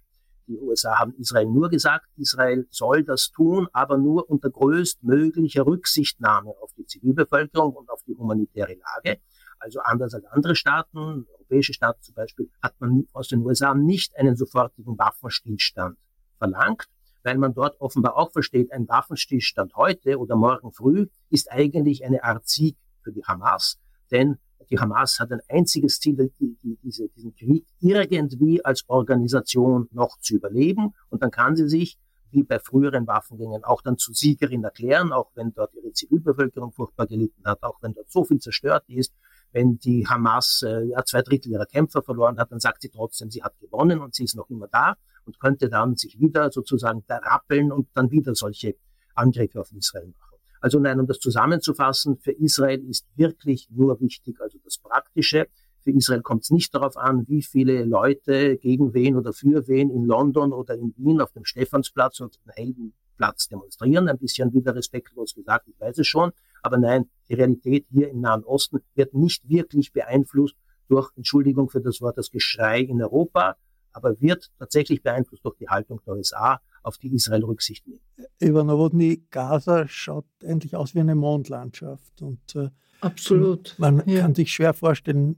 [0.48, 6.50] Die USA haben Israel nur gesagt, Israel soll das tun, aber nur unter größtmöglicher Rücksichtnahme
[6.62, 9.20] auf die Zivilbevölkerung und auf die humanitäre Lage.
[9.64, 14.14] Also anders als andere Staaten, europäische Staaten zum Beispiel, hat man aus den USA nicht
[14.18, 15.98] einen sofortigen Waffenstillstand
[16.38, 16.90] verlangt,
[17.24, 22.26] weil man dort offenbar auch versteht, ein Waffenstillstand heute oder morgen früh ist eigentlich eine
[22.26, 23.80] Art Sieg für die Hamas,
[24.12, 24.38] denn
[24.70, 30.20] die Hamas hat ein einziges Ziel, die, die, diese, diesen Krieg irgendwie als Organisation noch
[30.20, 31.98] zu überleben und dann kann sie sich
[32.34, 37.08] wie bei früheren Waffengängen auch dann zu Siegerin erklären, auch wenn dort ihre Zivilbevölkerung furchtbar
[37.08, 39.14] gelitten hat, auch wenn dort so viel zerstört ist.
[39.54, 43.32] Wenn die Hamas äh, ja, zwei Drittel ihrer Kämpfer verloren hat, dann sagt sie trotzdem,
[43.32, 44.96] sie hat gewonnen und sie ist noch immer da
[45.26, 48.76] und könnte dann sich wieder sozusagen da rappeln und dann wieder solche
[49.16, 50.38] Angriffe auf Israel machen.
[50.60, 55.48] Also nein, um das zusammenzufassen, für Israel ist wirklich nur wichtig, also das Praktische.
[55.82, 59.90] Für Israel kommt es nicht darauf an, wie viele Leute gegen wen oder für wen
[59.90, 64.08] in London oder in Wien auf dem Stephansplatz und dem Heldenplatz demonstrieren.
[64.08, 66.32] Ein bisschen wieder respektlos gesagt, ich weiß es schon.
[66.64, 70.56] Aber nein, die Realität hier im Nahen Osten wird nicht wirklich beeinflusst
[70.88, 73.58] durch, Entschuldigung für das Wort, das Geschrei in Europa,
[73.92, 78.02] aber wird tatsächlich beeinflusst durch die Haltung der USA, auf die Israel Rücksicht nimmt.
[78.40, 82.22] Über Novotny, Gaza schaut eigentlich aus wie eine Mondlandschaft.
[82.22, 82.70] Und, äh,
[83.02, 83.76] Absolut.
[83.78, 84.22] Man ja.
[84.22, 85.38] kann sich schwer vorstellen,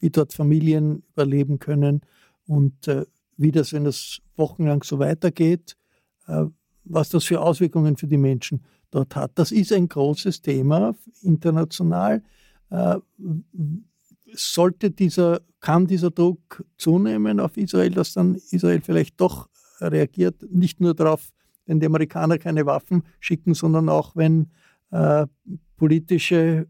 [0.00, 2.02] wie dort Familien überleben können
[2.46, 3.04] und äh,
[3.36, 5.76] wie das, wenn das wochenlang so weitergeht,
[6.26, 6.44] äh,
[6.84, 9.32] was das für Auswirkungen für die Menschen dort hat.
[9.34, 12.22] Das ist ein großes Thema international.
[12.70, 12.96] Äh,
[14.32, 19.48] sollte dieser, kann dieser Druck zunehmen auf Israel, dass dann Israel vielleicht doch
[19.80, 21.32] reagiert, nicht nur darauf,
[21.66, 24.50] wenn die Amerikaner keine Waffen schicken, sondern auch wenn
[24.90, 25.26] äh,
[25.76, 26.66] politische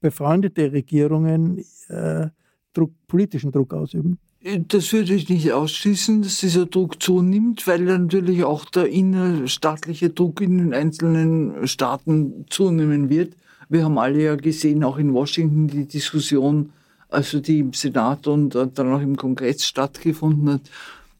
[0.00, 2.28] befreundete Regierungen äh,
[2.72, 4.18] Druck, politischen Druck ausüben?
[4.42, 10.40] Das würde ich nicht ausschließen, dass dieser Druck zunimmt, weil natürlich auch der innerstaatliche Druck
[10.40, 13.34] in den einzelnen Staaten zunehmen wird.
[13.68, 16.70] Wir haben alle ja gesehen, auch in Washington, die Diskussion
[17.08, 20.70] also die im Senat und dann auch im Kongress stattgefunden hat,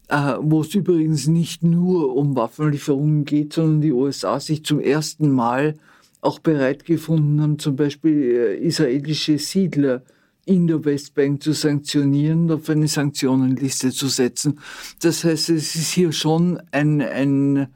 [0.09, 5.31] äh, wo es übrigens nicht nur um Waffenlieferungen geht, sondern die USA sich zum ersten
[5.31, 5.75] Mal
[6.21, 10.01] auch bereit gefunden haben, zum Beispiel äh, israelische Siedler
[10.47, 14.59] in der Westbank zu sanktionieren, auf eine Sanktionenliste zu setzen.
[15.01, 17.67] Das heißt, es ist hier schon ein, ein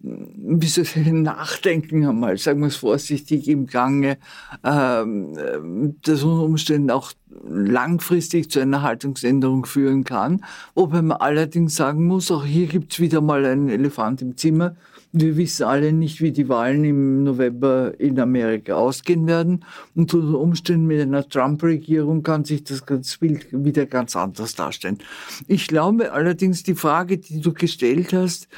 [0.00, 4.18] wie soll ich sagen, Nachdenken einmal, sagen wir es vorsichtig, im Gange,
[4.62, 5.34] ähm,
[6.02, 7.12] das unter Umständen auch
[7.48, 10.44] langfristig zu einer Haltungsänderung führen kann.
[10.74, 14.76] Wobei man allerdings sagen muss, auch hier gibt es wieder mal einen Elefant im Zimmer.
[15.12, 19.64] Wir wissen alle nicht, wie die Wahlen im November in Amerika ausgehen werden.
[19.94, 22.84] Und unter Umständen mit einer Trump-Regierung kann sich das
[23.18, 24.98] Bild wieder ganz anders darstellen.
[25.46, 28.48] Ich glaube allerdings, die Frage, die du gestellt hast,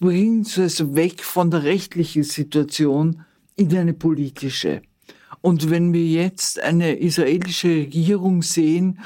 [0.00, 3.22] bringt es weg von der rechtlichen Situation
[3.56, 4.80] in eine politische.
[5.42, 9.00] Und wenn wir jetzt eine israelische Regierung sehen,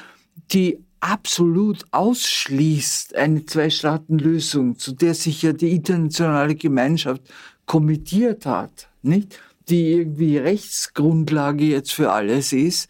[0.52, 7.22] die absolut ausschließt eine Zwei-Staaten-Lösung, zu der sich ja die internationale Gemeinschaft
[7.66, 9.38] kommittiert hat, nicht?
[9.68, 12.88] Die irgendwie Rechtsgrundlage jetzt für alles ist,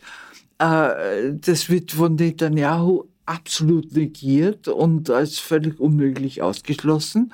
[0.59, 7.32] äh, das wird von Netanyahu absolut negiert und als völlig unmöglich ausgeschlossen.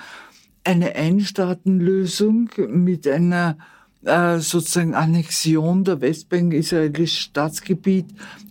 [0.64, 3.58] eine Einstaatenlösung mit einer
[4.05, 8.07] äh, sozusagen Annexion der Westbank, israelisches Staatsgebiet,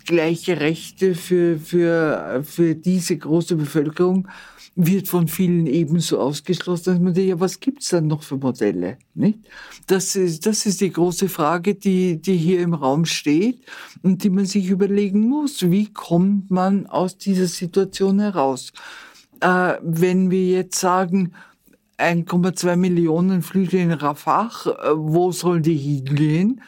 [0.05, 4.27] gleiche Rechte für, für, für diese große Bevölkerung
[4.75, 8.97] wird von vielen ebenso ausgeschlossen, dass man denkt, ja, was gibt's dann noch für Modelle?
[9.13, 9.39] Nicht?
[9.85, 13.61] Das, ist, das ist die große Frage, die, die hier im Raum steht
[14.01, 15.69] und die man sich überlegen muss.
[15.69, 18.73] Wie kommt man aus dieser Situation heraus?
[19.41, 21.33] Äh, wenn wir jetzt sagen,
[22.03, 26.61] 1,2 Millionen Flüge in Rafah, äh, wo sollen die hingehen?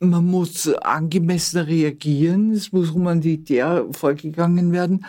[0.00, 5.06] Man muss angemessen reagieren, es muss humanitär vorgegangen werden.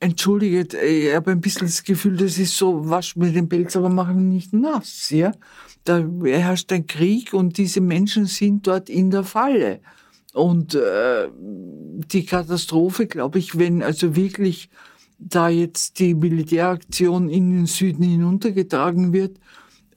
[0.00, 3.88] Entschuldigt, ich habe ein bisschen das Gefühl, das ist so, wasch mir den Pelz, aber
[3.88, 5.32] mach ihn nicht nass, ja.
[5.84, 9.80] Da herrscht ein Krieg und diese Menschen sind dort in der Falle.
[10.32, 14.68] Und äh, die Katastrophe, glaube ich, wenn also wirklich
[15.18, 19.38] da jetzt die Militäraktion in den Süden hinuntergetragen wird,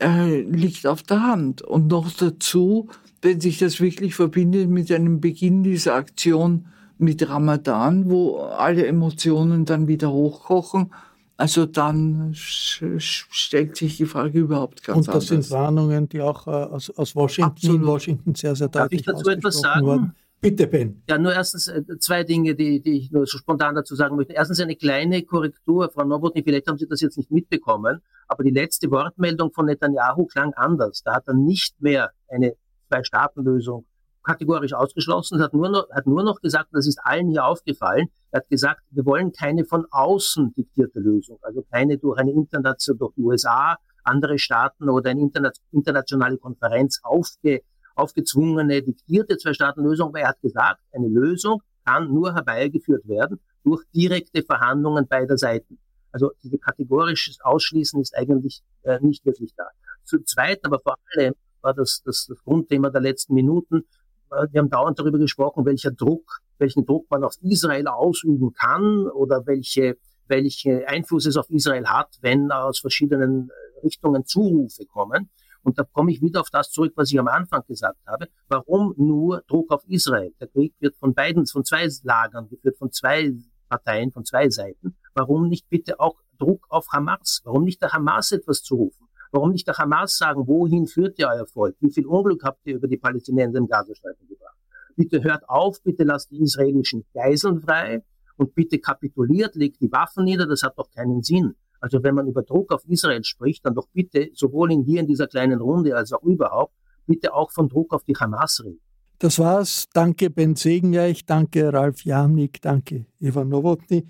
[0.02, 1.62] äh, liegt auf der Hand.
[1.62, 2.90] Und noch dazu,
[3.22, 6.68] wenn sich das wirklich verbindet mit einem Beginn dieser Aktion
[6.98, 10.92] mit Ramadan, wo alle Emotionen dann wieder hochkochen,
[11.38, 15.08] also dann stellt sich die Frage überhaupt ganz anders.
[15.08, 15.48] Und das anders.
[15.48, 19.30] sind Warnungen, die auch äh, aus, aus Washington, Washington sehr, sehr deutlich Darf ich dazu
[19.30, 19.86] etwas sagen?
[19.86, 20.16] Wurden.
[20.42, 21.04] Bitte, Ben.
[21.10, 24.34] Ja, nur erstens äh, zwei Dinge, die, die ich nur so spontan dazu sagen möchte.
[24.34, 25.90] Erstens eine kleine Korrektur.
[25.92, 30.26] Frau Nowotny, vielleicht haben Sie das jetzt nicht mitbekommen, aber die letzte Wortmeldung von Netanyahu
[30.28, 31.02] klang anders.
[31.04, 32.54] Da hat er nicht mehr eine
[32.88, 33.86] Zwei-Staaten-Lösung
[34.24, 38.42] kategorisch ausgeschlossen, hat nur, noch, hat nur noch gesagt, das ist allen hier aufgefallen, er
[38.42, 43.14] hat gesagt, wir wollen keine von außen diktierte Lösung, also keine durch eine internationale, durch
[43.16, 45.30] die USA, andere Staaten oder eine
[45.72, 47.62] internationale Konferenz aufge,
[48.00, 54.44] aufgezwungene, diktierte Zwei-Staaten-Lösung, weil er hat gesagt, eine Lösung kann nur herbeigeführt werden durch direkte
[54.44, 55.80] Verhandlungen beider Seiten.
[56.12, 59.66] Also diese kategorisches Ausschließen ist eigentlich äh, nicht wirklich da.
[60.04, 63.84] Zu zweit, aber vor allem war das, das, das Grundthema der letzten Minuten.
[64.32, 69.08] Äh, wir haben dauernd darüber gesprochen, welcher Druck, welchen Druck man auf Israel ausüben kann
[69.08, 69.98] oder welche,
[70.28, 73.52] welche Einfluss es auf Israel hat, wenn aus verschiedenen
[73.84, 75.30] Richtungen Zurufe kommen.
[75.64, 78.28] Und da komme ich wieder auf das zurück, was ich am Anfang gesagt habe.
[78.48, 80.34] Warum nur Druck auf Israel?
[80.40, 83.34] Der Krieg wird von beiden, von zwei Lagern geführt, von zwei
[83.68, 84.96] Parteien, von zwei Seiten.
[85.14, 87.42] Warum nicht bitte auch Druck auf Hamas?
[87.44, 89.08] Warum nicht der Hamas etwas zurufen?
[89.32, 91.76] Warum nicht der Hamas sagen, wohin führt ihr euer Volk?
[91.80, 94.58] Wie viel Unglück habt ihr über die Palästinenser im Gazastreifen gebracht?
[94.96, 98.04] Bitte hört auf, bitte lasst die israelischen Geiseln frei
[98.38, 101.56] und bitte kapituliert, legt die Waffen nieder, das hat doch keinen Sinn.
[101.80, 105.08] Also wenn man über Druck auf Israel spricht, dann doch bitte sowohl in hier in
[105.08, 106.74] dieser kleinen Runde als auch überhaupt,
[107.06, 108.82] bitte auch von Druck auf die Hamas reden.
[109.20, 109.88] Das war's.
[109.94, 114.08] Danke Ben Segenreich, danke Ralf Jamnik, danke Eva Nowotny.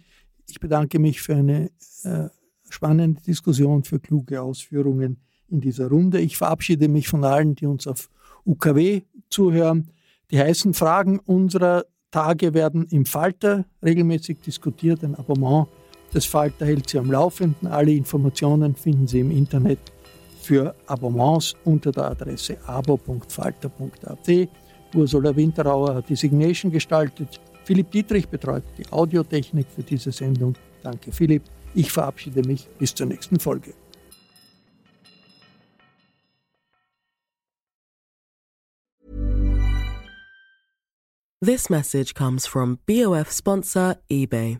[0.48, 1.72] Ich bedanke mich für eine
[2.04, 2.30] äh,
[2.70, 5.18] spannende Diskussion, für kluge Ausführungen
[5.48, 6.20] in dieser Runde.
[6.20, 8.10] Ich verabschiede mich von allen, die uns auf
[8.46, 9.90] UKW zuhören.
[10.32, 15.04] Die heißen Fragen unserer Tage werden im Falter regelmäßig diskutiert.
[15.04, 15.68] Ein Abonnement
[16.12, 17.68] das Falter hält Sie am Laufenden.
[17.68, 19.80] Alle Informationen finden Sie im Internet
[20.42, 24.50] für Abonnements unter der Adresse abo.falter.at.
[24.96, 27.40] Ursula Winterauer hat die Signation gestaltet.
[27.66, 30.56] Philipp Dietrich betreut die Audiotechnik für diese Sendung.
[30.82, 31.44] Danke, Philipp.
[31.76, 33.74] Ich verabschiede mich bis zur nächsten Folge.
[41.42, 44.60] This message comes from BOF sponsor eBay.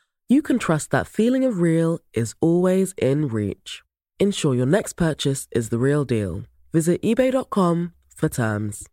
[0.31, 3.83] you can trust that feeling of real is always in reach.
[4.17, 6.43] Ensure your next purchase is the real deal.
[6.71, 8.87] Visit eBay.com for terms.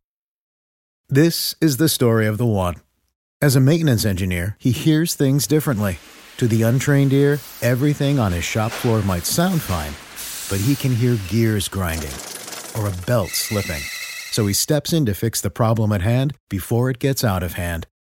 [1.08, 2.74] This is the story of the one.
[3.40, 5.98] As a maintenance engineer, he hears things differently.
[6.38, 9.94] To the untrained ear, everything on his shop floor might sound fine,
[10.50, 12.16] but he can hear gears grinding
[12.76, 13.82] or a belt slipping.
[14.32, 17.52] So he steps in to fix the problem at hand before it gets out of
[17.52, 17.86] hand